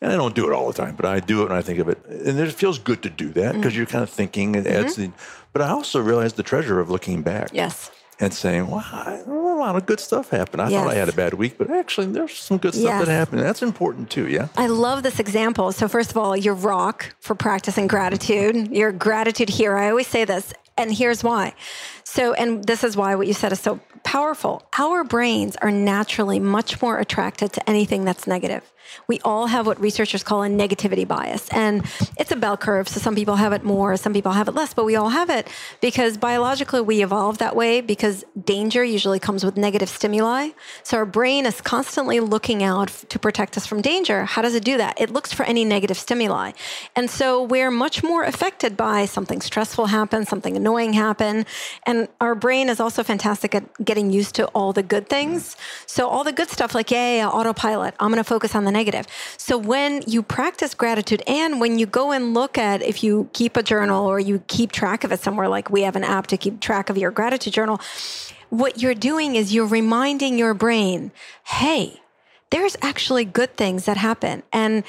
And 0.03 0.11
I 0.13 0.17
don't 0.17 0.35
do 0.35 0.51
it 0.51 0.55
all 0.55 0.67
the 0.67 0.73
time, 0.73 0.97
but 0.97 1.05
I 1.05 1.21
do 1.21 1.43
it 1.43 1.51
when 1.51 1.59
I 1.59 1.63
think 1.63 1.79
of 1.79 1.89
it, 1.89 2.03
and 2.07 2.41
it 2.41 2.53
feels 2.53 2.79
good 2.79 3.03
to 3.03 3.11
do 3.11 3.29
that 3.35 3.55
because 3.55 3.75
mm. 3.75 3.77
you're 3.77 3.87
kind 3.87 4.03
of 4.03 4.09
thinking. 4.09 4.55
It 4.55 4.67
adds 4.67 4.95
mm-hmm. 4.97 5.11
the, 5.11 5.19
but 5.53 5.61
I 5.61 5.69
also 5.69 6.01
realize 6.01 6.33
the 6.33 6.43
treasure 6.43 6.81
of 6.81 6.89
looking 6.89 7.23
back. 7.23 7.51
Yes 7.53 7.91
and 8.21 8.35
saying, 8.35 8.67
wow, 8.67 9.23
a 9.27 9.31
lot 9.31 9.77
of 9.77 9.87
good 9.87 9.99
stuff 9.99 10.29
happened. 10.29 10.61
I 10.61 10.69
yes. 10.69 10.85
thought 10.85 10.93
I 10.93 10.95
had 10.95 11.09
a 11.09 11.13
bad 11.13 11.35
week, 11.35 11.57
but 11.57 11.71
actually 11.71 12.09
there's 12.09 12.37
some 12.37 12.59
good 12.59 12.75
stuff 12.75 12.85
yes. 12.85 13.07
that 13.07 13.11
happened. 13.11 13.41
That's 13.41 13.63
important 13.63 14.11
too, 14.11 14.29
yeah? 14.29 14.49
I 14.57 14.67
love 14.67 15.03
this 15.03 15.19
example. 15.19 15.73
So, 15.73 15.89
first 15.89 16.11
of 16.11 16.19
all, 16.19 16.37
your 16.37 16.55
rock 16.55 17.15
for 17.21 17.35
practicing 17.35 17.87
gratitude, 17.87 18.69
your 18.73 18.93
gratitude 18.93 19.49
here. 19.49 19.77
I 19.77 19.89
always 19.89 20.07
say 20.07 20.27
this, 20.27 20.53
and 20.77 20.93
here's 20.95 21.25
why. 21.25 21.55
So, 22.05 22.33
and 22.33 22.65
this 22.65 22.85
is 22.85 22.97
why 22.97 23.15
what 23.15 23.27
you 23.27 23.35
said 23.35 23.53
is 23.53 23.61
so 23.61 23.81
powerful. 24.03 24.63
Our 24.79 25.05
brains 25.05 25.57
are 25.57 25.71
naturally 25.71 26.41
much 26.41 26.81
more 26.83 26.99
attracted 26.99 27.53
to 27.55 27.69
anything 27.69 28.05
that's 28.05 28.27
negative. 28.27 28.71
We 29.07 29.21
all 29.21 29.47
have 29.47 29.67
what 29.67 29.81
researchers 29.81 30.23
call 30.23 30.43
a 30.43 30.49
negativity 30.49 31.07
bias. 31.07 31.49
And 31.51 31.85
it's 32.19 32.33
a 32.33 32.37
bell 32.37 32.57
curve. 32.57 32.89
So 32.89 33.01
some 33.01 33.15
people 33.15 33.37
have 33.37 33.53
it 33.53 33.63
more, 33.63 33.97
some 33.97 34.13
people 34.13 34.33
have 34.33 34.49
it 34.49 34.55
less, 34.55 34.75
but 34.75 34.85
we 34.85 34.97
all 34.97 35.11
have 35.11 35.31
it 35.31 35.49
because 35.81 36.17
biologically 36.17 36.81
we 36.81 37.03
evolved 37.03 37.41
that 37.41 37.57
way 37.57 37.81
because 37.81 38.25
danger 38.43 38.83
usually 38.83 39.19
comes 39.19 39.45
with 39.45 39.57
negative 39.57 39.89
stimuli. 39.89 40.51
So 40.83 40.97
our 40.97 41.07
brain 41.07 41.47
is 41.47 41.61
constantly 41.61 42.21
looking 42.21 42.63
out 42.63 42.89
to 43.09 43.19
protect 43.19 43.57
us 43.57 43.67
from 43.67 43.81
danger. 43.81 44.25
How 44.25 44.43
does 44.43 44.55
it 44.55 44.65
do 44.65 44.77
that? 44.79 45.01
It 45.01 45.11
looks 45.11 45.33
for 45.33 45.45
any 45.45 45.65
negative 45.65 45.99
stimuli. 45.99 46.53
And 46.97 47.11
so 47.11 47.43
we're 47.43 47.71
much 47.71 48.03
more 48.03 48.25
affected 48.25 48.77
by 48.77 49.07
something 49.07 49.41
stressful 49.41 49.87
happen, 49.87 50.27
something 50.27 50.57
annoying 50.57 50.93
happen. 50.93 51.47
And 51.91 52.07
our 52.21 52.37
brain 52.37 52.69
is 52.69 52.79
also 52.79 53.03
fantastic 53.03 53.53
at 53.53 53.65
getting 53.85 54.13
used 54.13 54.37
to 54.37 54.47
all 54.55 54.73
the 54.73 54.83
good 54.83 55.09
things. 55.09 55.57
So 55.87 56.09
all 56.09 56.23
the 56.23 56.33
good 56.33 56.49
stuff 56.49 56.73
like, 56.73 56.93
yeah, 56.93 57.29
autopilot, 57.29 57.95
I'm 57.99 58.13
going 58.13 58.23
to 58.23 58.29
focus 58.37 58.55
on 58.55 58.65
the 58.65 58.71
negative. 58.71 59.09
So 59.37 59.59
when 59.59 60.03
you 60.07 60.23
practice 60.23 60.73
gratitude 60.73 61.21
and 61.27 61.61
when 61.61 61.81
you 61.81 61.87
go 61.87 62.13
and 62.13 62.33
look 62.33 62.57
at 62.57 62.81
if 62.81 63.03
you 63.03 63.29
keep 63.33 63.57
a 63.57 63.63
journal 63.65 64.07
or 64.07 64.21
you 64.21 64.45
keep 64.47 64.71
track 64.71 65.03
of 65.03 65.11
it 65.11 65.19
somewhere, 65.19 65.49
like 65.49 65.69
we 65.69 65.83
have 65.83 65.97
an 65.97 66.05
app 66.05 66.29
to 66.29 66.37
keep 66.37 66.61
track 66.61 66.91
of 66.91 66.97
your 66.97 67.11
gratitude 67.11 67.55
journal, 67.55 67.81
what 68.51 68.81
you're 68.81 68.95
doing 68.95 69.35
is 69.35 69.53
you're 69.53 69.67
reminding 69.67 70.39
your 70.39 70.55
brain, 70.55 71.11
hey, 71.45 72.01
there's 72.51 72.77
actually 72.83 73.25
good 73.25 73.57
things 73.57 73.87
that 73.87 73.97
happen. 73.97 74.45
And 74.53 74.85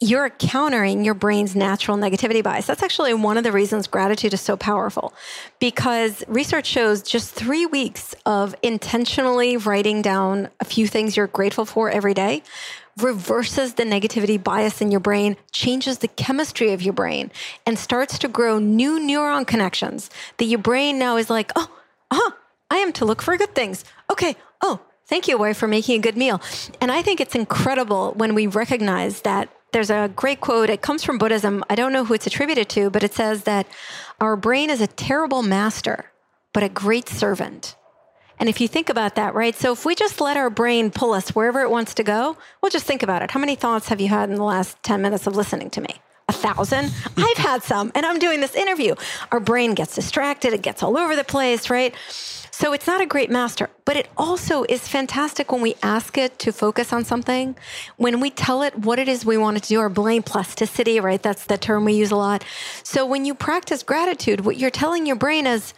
you're 0.00 0.28
countering 0.30 1.04
your 1.04 1.14
brain's 1.14 1.54
natural 1.56 1.96
negativity 1.96 2.42
bias. 2.42 2.66
That's 2.66 2.82
actually 2.82 3.14
one 3.14 3.38
of 3.38 3.44
the 3.44 3.52
reasons 3.52 3.86
gratitude 3.86 4.34
is 4.34 4.40
so 4.40 4.56
powerful 4.56 5.14
because 5.60 6.24
research 6.28 6.66
shows 6.66 7.02
just 7.02 7.32
three 7.32 7.64
weeks 7.64 8.14
of 8.26 8.54
intentionally 8.62 9.56
writing 9.56 10.02
down 10.02 10.48
a 10.60 10.64
few 10.64 10.86
things 10.86 11.16
you're 11.16 11.26
grateful 11.26 11.64
for 11.64 11.90
every 11.90 12.14
day 12.14 12.42
reverses 12.98 13.74
the 13.74 13.82
negativity 13.82 14.42
bias 14.42 14.80
in 14.80 14.90
your 14.90 15.00
brain, 15.00 15.36
changes 15.52 15.98
the 15.98 16.08
chemistry 16.08 16.72
of 16.72 16.82
your 16.82 16.92
brain, 16.92 17.30
and 17.66 17.78
starts 17.78 18.18
to 18.20 18.28
grow 18.28 18.58
new 18.58 18.98
neuron 19.00 19.46
connections 19.46 20.10
that 20.38 20.44
your 20.44 20.60
brain 20.60 20.98
now 20.98 21.16
is 21.16 21.28
like, 21.30 21.50
oh, 21.56 21.70
uh-huh, 22.10 22.30
I 22.70 22.76
am 22.76 22.92
to 22.94 23.04
look 23.04 23.22
for 23.22 23.36
good 23.36 23.54
things. 23.54 23.84
Okay, 24.10 24.36
oh, 24.60 24.80
thank 25.06 25.28
you, 25.28 25.38
wife, 25.38 25.56
for 25.56 25.68
making 25.68 25.98
a 25.98 26.02
good 26.02 26.16
meal. 26.16 26.40
And 26.80 26.92
I 26.92 27.02
think 27.02 27.20
it's 27.20 27.34
incredible 27.34 28.12
when 28.12 28.34
we 28.34 28.46
recognize 28.46 29.22
that 29.22 29.48
there's 29.74 29.90
a 29.90 30.08
great 30.14 30.40
quote. 30.40 30.70
It 30.70 30.82
comes 30.82 31.02
from 31.02 31.18
Buddhism. 31.18 31.64
I 31.68 31.74
don't 31.74 31.92
know 31.92 32.04
who 32.04 32.14
it's 32.14 32.28
attributed 32.28 32.68
to, 32.70 32.90
but 32.90 33.02
it 33.02 33.12
says 33.12 33.42
that 33.42 33.66
our 34.20 34.36
brain 34.36 34.70
is 34.70 34.80
a 34.80 34.86
terrible 34.86 35.42
master, 35.42 36.12
but 36.52 36.62
a 36.62 36.68
great 36.68 37.08
servant. 37.08 37.74
And 38.38 38.48
if 38.48 38.60
you 38.60 38.68
think 38.68 38.88
about 38.88 39.16
that, 39.16 39.34
right? 39.34 39.52
So 39.54 39.72
if 39.72 39.84
we 39.84 39.96
just 39.96 40.20
let 40.20 40.36
our 40.36 40.48
brain 40.48 40.92
pull 40.92 41.12
us 41.12 41.30
wherever 41.30 41.60
it 41.60 41.70
wants 41.70 41.94
to 41.94 42.04
go, 42.04 42.36
well, 42.62 42.70
just 42.70 42.86
think 42.86 43.02
about 43.02 43.22
it. 43.22 43.32
How 43.32 43.40
many 43.40 43.56
thoughts 43.56 43.88
have 43.88 44.00
you 44.00 44.08
had 44.08 44.30
in 44.30 44.36
the 44.36 44.44
last 44.44 44.80
10 44.84 45.02
minutes 45.02 45.26
of 45.26 45.34
listening 45.34 45.70
to 45.70 45.80
me? 45.80 45.96
A 46.28 46.32
thousand? 46.32 46.92
I've 47.16 47.36
had 47.36 47.64
some, 47.64 47.90
and 47.96 48.06
I'm 48.06 48.20
doing 48.20 48.40
this 48.40 48.54
interview. 48.54 48.94
Our 49.32 49.40
brain 49.40 49.74
gets 49.74 49.96
distracted, 49.96 50.52
it 50.52 50.62
gets 50.62 50.84
all 50.84 50.96
over 50.96 51.16
the 51.16 51.24
place, 51.24 51.68
right? 51.68 51.92
So 52.56 52.72
it's 52.72 52.86
not 52.86 53.00
a 53.00 53.06
great 53.06 53.32
master, 53.32 53.68
but 53.84 53.96
it 53.96 54.08
also 54.16 54.62
is 54.68 54.86
fantastic 54.86 55.50
when 55.50 55.60
we 55.60 55.74
ask 55.82 56.16
it 56.16 56.38
to 56.38 56.52
focus 56.52 56.92
on 56.92 57.04
something, 57.04 57.56
when 57.96 58.20
we 58.20 58.30
tell 58.30 58.62
it 58.62 58.78
what 58.78 59.00
it 59.00 59.08
is 59.08 59.26
we 59.26 59.36
want 59.36 59.56
it 59.56 59.64
to 59.64 59.70
do, 59.70 59.80
our 59.80 59.88
brain 59.88 60.22
plasticity, 60.22 61.00
right? 61.00 61.20
That's 61.20 61.46
the 61.46 61.58
term 61.58 61.84
we 61.84 61.94
use 61.94 62.12
a 62.12 62.16
lot. 62.16 62.44
So 62.84 63.04
when 63.06 63.24
you 63.24 63.34
practice 63.34 63.82
gratitude, 63.82 64.42
what 64.42 64.56
you're 64.56 64.70
telling 64.70 65.04
your 65.04 65.16
brain 65.16 65.48
is, 65.48 65.74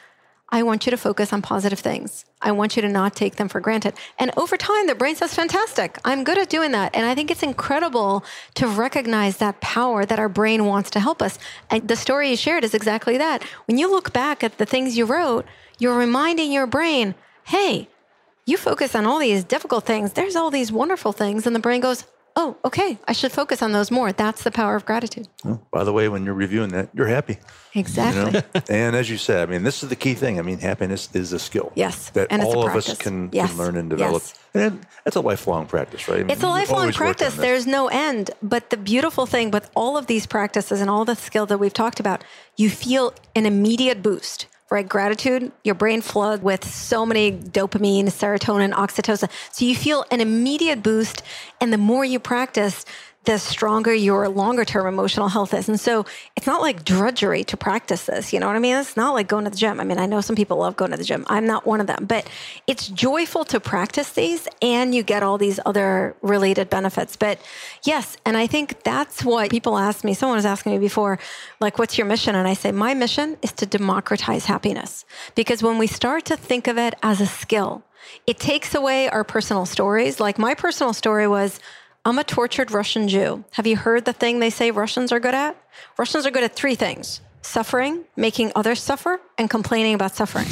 I 0.56 0.62
want 0.62 0.86
you 0.86 0.90
to 0.90 0.96
focus 0.96 1.34
on 1.34 1.42
positive 1.42 1.78
things. 1.78 2.24
I 2.40 2.50
want 2.52 2.76
you 2.76 2.82
to 2.82 2.88
not 2.88 3.14
take 3.14 3.36
them 3.36 3.46
for 3.46 3.60
granted. 3.60 3.92
And 4.18 4.30
over 4.38 4.56
time, 4.56 4.86
the 4.86 4.94
brain 4.94 5.14
says, 5.14 5.34
fantastic. 5.34 5.98
I'm 6.02 6.24
good 6.24 6.38
at 6.38 6.48
doing 6.48 6.72
that. 6.72 6.96
And 6.96 7.04
I 7.04 7.14
think 7.14 7.30
it's 7.30 7.42
incredible 7.42 8.24
to 8.54 8.66
recognize 8.66 9.36
that 9.36 9.60
power 9.60 10.06
that 10.06 10.18
our 10.18 10.30
brain 10.30 10.64
wants 10.64 10.88
to 10.92 11.00
help 11.00 11.20
us. 11.20 11.38
And 11.68 11.86
the 11.86 11.94
story 11.94 12.30
you 12.30 12.36
shared 12.36 12.64
is 12.64 12.72
exactly 12.72 13.18
that. 13.18 13.42
When 13.66 13.76
you 13.76 13.90
look 13.90 14.14
back 14.14 14.42
at 14.42 14.56
the 14.56 14.64
things 14.64 14.96
you 14.96 15.04
wrote, 15.04 15.44
you're 15.78 15.98
reminding 15.98 16.52
your 16.52 16.66
brain, 16.66 17.14
hey, 17.44 17.90
you 18.46 18.56
focus 18.56 18.94
on 18.94 19.04
all 19.04 19.18
these 19.18 19.44
difficult 19.44 19.84
things. 19.84 20.14
There's 20.14 20.36
all 20.36 20.50
these 20.50 20.72
wonderful 20.72 21.12
things. 21.12 21.46
And 21.46 21.54
the 21.54 21.60
brain 21.60 21.82
goes, 21.82 22.06
oh, 22.37 22.57
okay, 22.64 22.99
I 23.09 23.12
should 23.12 23.33
focus 23.33 23.62
on 23.62 23.72
those 23.72 23.90
more. 23.90 24.12
That's 24.12 24.44
the 24.44 24.51
power 24.51 24.77
of 24.77 24.85
gratitude. 24.85 25.27
Oh, 25.44 25.59
by 25.70 25.85
the 25.85 25.92
way, 25.92 26.09
when 26.09 26.25
you're 26.25 26.35
reviewing 26.35 26.68
that, 26.70 26.90
you're 26.92 27.07
happy. 27.07 27.38
Exactly. 27.75 28.27
You 28.27 28.31
know? 28.31 28.62
and 28.68 28.94
as 28.94 29.11
you 29.11 29.16
said, 29.16 29.49
I 29.49 29.51
mean, 29.51 29.64
this 29.64 29.83
is 29.83 29.88
the 29.88 29.96
key 29.96 30.14
thing. 30.14 30.38
I 30.38 30.42
mean, 30.42 30.59
happiness 30.59 31.09
is 31.14 31.33
a 31.33 31.38
skill. 31.38 31.72
Yes. 31.75 32.11
That 32.11 32.31
all 32.33 32.66
of 32.66 32.77
us 32.77 32.96
can, 32.96 33.31
yes. 33.33 33.51
can 33.51 33.59
learn 33.59 33.77
and 33.77 33.88
develop. 33.90 34.22
Yes. 34.22 34.35
And 34.55 34.87
it's 35.05 35.16
a 35.16 35.20
lifelong 35.20 35.66
practice, 35.66 36.09
right? 36.09 36.20
I 36.20 36.22
mean, 36.22 36.31
it's 36.31 36.42
a 36.42 36.49
lifelong 36.49 36.92
practice. 36.92 37.35
There's 37.35 37.66
no 37.66 37.88
end. 37.88 38.31
But 38.42 38.70
the 38.70 38.77
beautiful 38.77 39.27
thing 39.27 39.51
with 39.51 39.70
all 39.75 39.96
of 39.96 40.07
these 40.07 40.27
practices 40.27 40.81
and 40.81 40.90
all 40.90 41.05
the 41.05 41.16
skill 41.16 41.46
that 41.46 41.59
we've 41.59 41.75
talked 41.75 42.01
about, 42.01 42.22
you 42.57 42.70
feel 42.70 43.14
an 43.35 43.46
immediate 43.46 44.03
boost 44.03 44.46
right? 44.70 44.88
Gratitude, 44.88 45.52
your 45.64 45.74
brain 45.74 46.00
floods 46.00 46.42
with 46.42 46.64
so 46.64 47.07
many 47.07 47.33
dopamine, 47.33 48.05
serotonin, 48.05 48.72
oxytocin. 48.72 49.31
So 49.52 49.64
you 49.64 49.76
feel 49.76 50.05
an 50.11 50.20
immediate 50.20 50.83
boost. 50.83 51.22
And 51.61 51.72
the 51.72 51.79
more 51.79 52.05
you 52.05 52.18
practice, 52.18 52.85
the 53.26 53.38
stronger 53.38 53.92
your 53.92 54.28
longer 54.28 54.64
term 54.64 54.86
emotional 54.86 55.28
health 55.28 55.52
is. 55.52 55.68
And 55.68 55.78
so 55.78 56.06
it's 56.36 56.46
not 56.46 56.62
like 56.62 56.84
drudgery 56.84 57.42
to 57.44 57.56
practice 57.56 58.06
this. 58.06 58.32
You 58.32 58.38
know 58.38 58.46
what 58.46 58.54
I 58.54 58.60
mean? 58.60 58.76
It's 58.76 58.96
not 58.96 59.14
like 59.14 59.26
going 59.26 59.44
to 59.44 59.50
the 59.50 59.56
gym. 59.56 59.80
I 59.80 59.84
mean, 59.84 59.98
I 59.98 60.06
know 60.06 60.20
some 60.20 60.36
people 60.36 60.58
love 60.58 60.76
going 60.76 60.92
to 60.92 60.96
the 60.96 61.04
gym. 61.04 61.26
I'm 61.28 61.44
not 61.44 61.66
one 61.66 61.80
of 61.80 61.88
them, 61.88 62.06
but 62.06 62.28
it's 62.68 62.88
joyful 62.88 63.44
to 63.46 63.58
practice 63.58 64.12
these 64.12 64.46
and 64.62 64.94
you 64.94 65.02
get 65.02 65.24
all 65.24 65.38
these 65.38 65.58
other 65.66 66.16
related 66.22 66.70
benefits. 66.70 67.16
But 67.16 67.40
yes, 67.82 68.16
and 68.24 68.36
I 68.36 68.46
think 68.46 68.84
that's 68.84 69.24
what 69.24 69.50
people 69.50 69.76
ask 69.76 70.04
me. 70.04 70.14
Someone 70.14 70.36
was 70.36 70.46
asking 70.46 70.72
me 70.72 70.78
before, 70.78 71.18
like, 71.60 71.80
what's 71.80 71.98
your 71.98 72.06
mission? 72.06 72.36
And 72.36 72.46
I 72.46 72.54
say, 72.54 72.70
my 72.70 72.94
mission 72.94 73.36
is 73.42 73.50
to 73.54 73.66
democratize 73.66 74.44
happiness. 74.44 75.04
Because 75.34 75.64
when 75.64 75.78
we 75.78 75.88
start 75.88 76.24
to 76.26 76.36
think 76.36 76.68
of 76.68 76.78
it 76.78 76.94
as 77.02 77.20
a 77.20 77.26
skill, 77.26 77.82
it 78.24 78.38
takes 78.38 78.72
away 78.72 79.08
our 79.08 79.24
personal 79.24 79.66
stories. 79.66 80.20
Like 80.20 80.38
my 80.38 80.54
personal 80.54 80.92
story 80.92 81.26
was, 81.26 81.58
I'm 82.06 82.20
a 82.20 82.24
tortured 82.24 82.70
Russian 82.70 83.08
Jew. 83.08 83.44
Have 83.54 83.66
you 83.66 83.76
heard 83.76 84.04
the 84.04 84.12
thing 84.12 84.38
they 84.38 84.48
say 84.48 84.70
Russians 84.70 85.10
are 85.10 85.18
good 85.18 85.34
at? 85.34 85.56
Russians 85.98 86.24
are 86.24 86.30
good 86.30 86.44
at 86.44 86.54
three 86.54 86.76
things 86.76 87.20
suffering, 87.42 88.04
making 88.16 88.52
others 88.54 88.80
suffer, 88.80 89.20
and 89.38 89.50
complaining 89.50 89.94
about 89.94 90.14
suffering. 90.14 90.46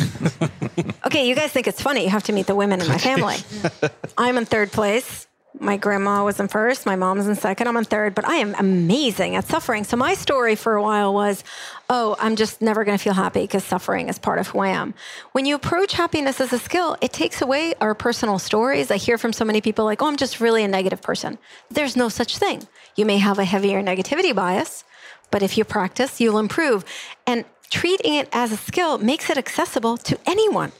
okay, 1.06 1.28
you 1.28 1.36
guys 1.36 1.52
think 1.52 1.68
it's 1.68 1.80
funny. 1.80 2.02
You 2.02 2.10
have 2.10 2.24
to 2.24 2.32
meet 2.32 2.48
the 2.48 2.56
women 2.56 2.80
in 2.80 2.88
my 2.88 2.98
family. 2.98 3.36
I'm 4.18 4.36
in 4.36 4.46
third 4.46 4.72
place 4.72 5.28
my 5.60 5.76
grandma 5.76 6.24
was 6.24 6.40
in 6.40 6.48
first, 6.48 6.84
my 6.84 6.96
mom 6.96 7.16
was 7.16 7.28
in 7.28 7.36
second, 7.36 7.68
I'm 7.68 7.76
in 7.76 7.84
third, 7.84 8.14
but 8.14 8.26
I 8.26 8.36
am 8.36 8.54
amazing 8.58 9.36
at 9.36 9.46
suffering. 9.46 9.84
So 9.84 9.96
my 9.96 10.14
story 10.14 10.56
for 10.56 10.74
a 10.74 10.82
while 10.82 11.14
was, 11.14 11.44
oh, 11.88 12.16
I'm 12.18 12.34
just 12.34 12.60
never 12.60 12.84
going 12.84 12.98
to 12.98 13.02
feel 13.02 13.14
happy 13.14 13.42
because 13.42 13.62
suffering 13.62 14.08
is 14.08 14.18
part 14.18 14.40
of 14.40 14.48
who 14.48 14.58
I 14.58 14.68
am. 14.68 14.94
When 15.32 15.46
you 15.46 15.54
approach 15.54 15.92
happiness 15.92 16.40
as 16.40 16.52
a 16.52 16.58
skill, 16.58 16.96
it 17.00 17.12
takes 17.12 17.40
away 17.40 17.74
our 17.80 17.94
personal 17.94 18.40
stories. 18.40 18.90
I 18.90 18.96
hear 18.96 19.16
from 19.16 19.32
so 19.32 19.44
many 19.44 19.60
people 19.60 19.84
like, 19.84 20.02
oh, 20.02 20.06
I'm 20.06 20.16
just 20.16 20.40
really 20.40 20.64
a 20.64 20.68
negative 20.68 21.00
person. 21.00 21.38
There's 21.70 21.96
no 21.96 22.08
such 22.08 22.36
thing. 22.36 22.66
You 22.96 23.06
may 23.06 23.18
have 23.18 23.38
a 23.38 23.44
heavier 23.44 23.80
negativity 23.80 24.34
bias, 24.34 24.82
but 25.30 25.42
if 25.42 25.56
you 25.56 25.64
practice, 25.64 26.20
you'll 26.20 26.38
improve. 26.38 26.84
And 27.28 27.44
treating 27.70 28.14
it 28.14 28.28
as 28.32 28.50
a 28.50 28.56
skill 28.56 28.98
makes 28.98 29.30
it 29.30 29.38
accessible 29.38 29.98
to 29.98 30.18
anyone. 30.26 30.72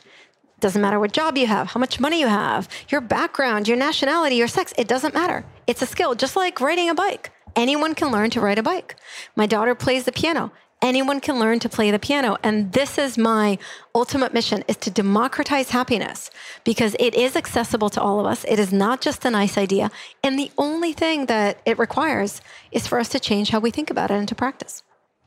Doesn't 0.64 0.80
matter 0.80 0.98
what 0.98 1.12
job 1.12 1.36
you 1.36 1.46
have, 1.46 1.66
how 1.66 1.78
much 1.78 2.00
money 2.00 2.18
you 2.18 2.26
have, 2.26 2.70
your 2.88 3.02
background, 3.02 3.68
your 3.68 3.76
nationality, 3.76 4.36
your 4.36 4.48
sex. 4.48 4.72
It 4.78 4.88
doesn't 4.88 5.12
matter. 5.12 5.44
It's 5.66 5.82
a 5.82 5.86
skill, 5.86 6.14
just 6.14 6.36
like 6.36 6.58
riding 6.58 6.88
a 6.88 6.94
bike. 6.94 7.32
Anyone 7.54 7.94
can 7.94 8.10
learn 8.10 8.30
to 8.30 8.40
ride 8.40 8.58
a 8.58 8.62
bike. 8.62 8.96
My 9.36 9.44
daughter 9.44 9.74
plays 9.74 10.04
the 10.04 10.12
piano. 10.12 10.52
Anyone 10.80 11.20
can 11.20 11.38
learn 11.38 11.58
to 11.58 11.68
play 11.68 11.90
the 11.90 11.98
piano. 11.98 12.38
And 12.42 12.72
this 12.72 12.96
is 12.96 13.18
my 13.18 13.58
ultimate 13.94 14.32
mission 14.32 14.64
is 14.66 14.78
to 14.78 14.90
democratize 14.90 15.68
happiness 15.68 16.30
because 16.64 16.96
it 16.98 17.14
is 17.14 17.36
accessible 17.36 17.90
to 17.90 18.00
all 18.00 18.18
of 18.18 18.24
us. 18.24 18.46
It 18.48 18.58
is 18.58 18.72
not 18.72 19.02
just 19.02 19.22
a 19.26 19.30
nice 19.30 19.58
idea. 19.58 19.90
And 20.22 20.38
the 20.38 20.50
only 20.56 20.94
thing 20.94 21.26
that 21.26 21.60
it 21.66 21.78
requires 21.78 22.40
is 22.72 22.86
for 22.86 22.98
us 22.98 23.10
to 23.10 23.20
change 23.20 23.50
how 23.50 23.60
we 23.60 23.70
think 23.70 23.90
about 23.90 24.10
it 24.10 24.14
and 24.14 24.28
to 24.28 24.34
practice. 24.34 24.82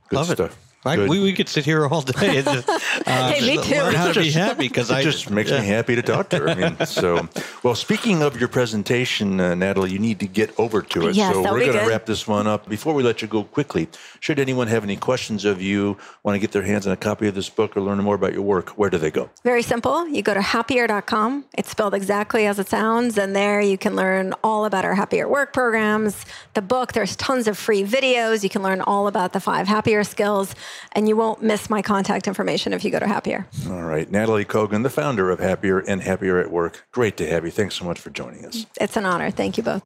Good 0.10 0.15
Love 0.15 0.32
stuff. 0.32 0.52
it. 0.52 0.66
We, 0.95 1.19
we 1.19 1.34
could 1.34 1.50
sit 1.50 1.65
here 1.65 1.86
all 1.88 2.02
day 2.02 2.38
and 2.38 2.45
just, 2.45 2.69
uh, 3.08 3.32
hey, 3.32 3.56
me 3.56 3.63
too. 3.63 3.76
learn 3.76 3.93
how 3.93 4.12
to 4.12 4.19
be 4.19 4.32
happy 4.32 4.67
because 4.67 4.89
it 4.91 4.95
I 4.95 5.04
just 5.04 5.30
makes 5.30 5.50
yeah. 5.50 5.62
me 5.62 5.67
happy 5.67 5.95
to 5.95 6.02
talk 6.02 6.30
to 6.30 6.39
her. 6.39 6.50
I 6.50 6.56
mean, 6.56 6.78
so 6.86 7.28
well. 7.63 7.76
Speaking 7.76 8.21
of 8.21 8.39
your 8.39 8.50
presentation, 8.50 9.39
uh, 9.39 9.54
Nataly, 9.54 9.91
you 9.91 10.00
need 10.00 10.19
to 10.19 10.28
get 10.28 10.58
over 10.60 10.82
to 10.82 11.08
it. 11.08 11.15
Yes, 11.15 11.34
so 11.34 11.41
we're 11.41 11.60
going 11.60 11.73
to 11.73 11.89
wrap 11.89 12.06
this 12.06 12.28
one 12.28 12.47
up. 12.47 12.67
Before 12.69 12.93
we 12.93 13.04
let 13.04 13.21
you 13.21 13.28
go 13.28 13.43
quickly, 13.43 13.88
should 14.19 14.39
anyone 14.39 14.67
have 14.67 14.84
any 14.84 14.95
questions 14.95 15.45
of 15.45 15.62
you, 15.62 15.97
want 16.23 16.36
to 16.36 16.39
get 16.39 16.52
their 16.52 16.63
hands 16.63 16.88
on 16.88 16.93
a 16.93 16.97
copy 16.97 17.28
of 17.28 17.36
this 17.36 17.50
book 17.50 17.76
or 17.76 17.82
learn 17.82 17.97
more 18.00 18.15
about 18.15 18.34
your 18.34 18.41
work, 18.41 18.69
where 18.71 18.89
do 18.89 18.97
they 18.97 19.12
go? 19.12 19.30
Very 19.43 19.62
simple. 19.62 20.08
You 20.08 20.21
go 20.21 20.34
to 20.34 20.41
happier.com. 20.41 21.45
It's 21.58 21.69
spelled 21.69 21.93
exactly 21.93 22.45
as 22.45 22.60
it 22.60 22.69
sounds. 22.69 23.17
And 23.17 23.36
there 23.36 23.62
you 23.62 23.78
can 23.78 23.95
learn 23.95 24.34
all 24.43 24.65
about 24.65 24.86
our 24.86 24.95
happier 24.95 25.28
work 25.28 25.54
programs, 25.54 26.26
the 26.54 26.62
book. 26.62 26.93
There's 26.93 27.15
tons 27.15 27.47
of 27.47 27.58
free 27.58 27.84
videos. 27.84 28.43
You 28.43 28.50
can 28.50 28.62
learn 28.63 28.82
all 28.82 29.08
about 29.08 29.34
the 29.34 29.39
five 29.39 29.67
happier 29.67 30.04
skills. 30.04 30.54
And 30.94 31.08
you 31.08 31.16
won't 31.16 31.42
miss 31.42 31.70
my 31.70 31.82
contact 31.82 32.28
information 32.28 32.74
if 32.74 32.84
you 32.84 32.92
go 32.92 33.00
to 33.00 33.08
Happier. 33.08 33.46
All 33.70 33.84
right, 33.84 34.10
Nataly 34.10 34.46
Kogan, 34.46 34.84
the 34.84 34.90
founder 34.90 35.30
of 35.30 35.40
Happier 35.40 35.80
and 35.80 36.02
Happier 36.02 36.40
at 36.40 36.52
Work. 36.52 36.88
Great 36.92 37.18
to 37.18 37.28
have 37.28 37.46
you. 37.46 37.52
Thanks 37.52 37.76
so 37.76 37.86
much 37.86 38.00
for 38.00 38.10
joining 38.10 38.46
us. 38.46 38.66
It's 38.80 38.98
an 38.98 39.06
honor. 39.06 39.32
Thank 39.32 39.58
you 39.58 39.63
both. 39.63 39.84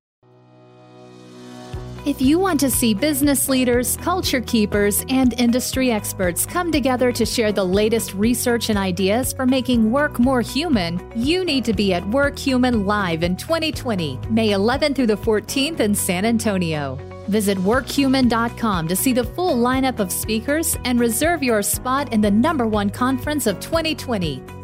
If 2.03 2.19
you 2.19 2.39
want 2.39 2.59
to 2.61 2.71
see 2.71 2.95
business 2.95 3.47
leaders, 3.47 3.95
culture 3.97 4.41
keepers, 4.41 5.05
and 5.07 5.39
industry 5.39 5.91
experts 5.91 6.47
come 6.47 6.71
together 6.71 7.11
to 7.11 7.27
share 7.27 7.51
the 7.51 7.63
latest 7.63 8.15
research 8.15 8.69
and 8.69 8.79
ideas 8.79 9.31
for 9.33 9.45
making 9.45 9.91
work 9.91 10.17
more 10.17 10.41
human, 10.41 10.99
you 11.15 11.45
need 11.45 11.63
to 11.65 11.73
be 11.73 11.93
at 11.93 12.03
Work 12.09 12.39
Human 12.39 12.87
Live 12.87 13.21
in 13.21 13.35
2020, 13.35 14.19
May 14.31 14.49
11th 14.49 14.95
through 14.95 15.07
the 15.07 15.15
14th 15.15 15.79
in 15.79 15.93
San 15.93 16.25
Antonio. 16.25 16.97
Visit 17.31 17.57
workhuman.com 17.59 18.89
to 18.89 18.95
see 18.95 19.13
the 19.13 19.23
full 19.23 19.55
lineup 19.55 19.99
of 19.99 20.11
speakers 20.11 20.77
and 20.83 20.99
reserve 20.99 21.41
your 21.41 21.61
spot 21.61 22.11
in 22.11 22.19
the 22.19 22.29
number 22.29 22.67
one 22.67 22.89
conference 22.89 23.47
of 23.47 23.57
2020. 23.61 24.60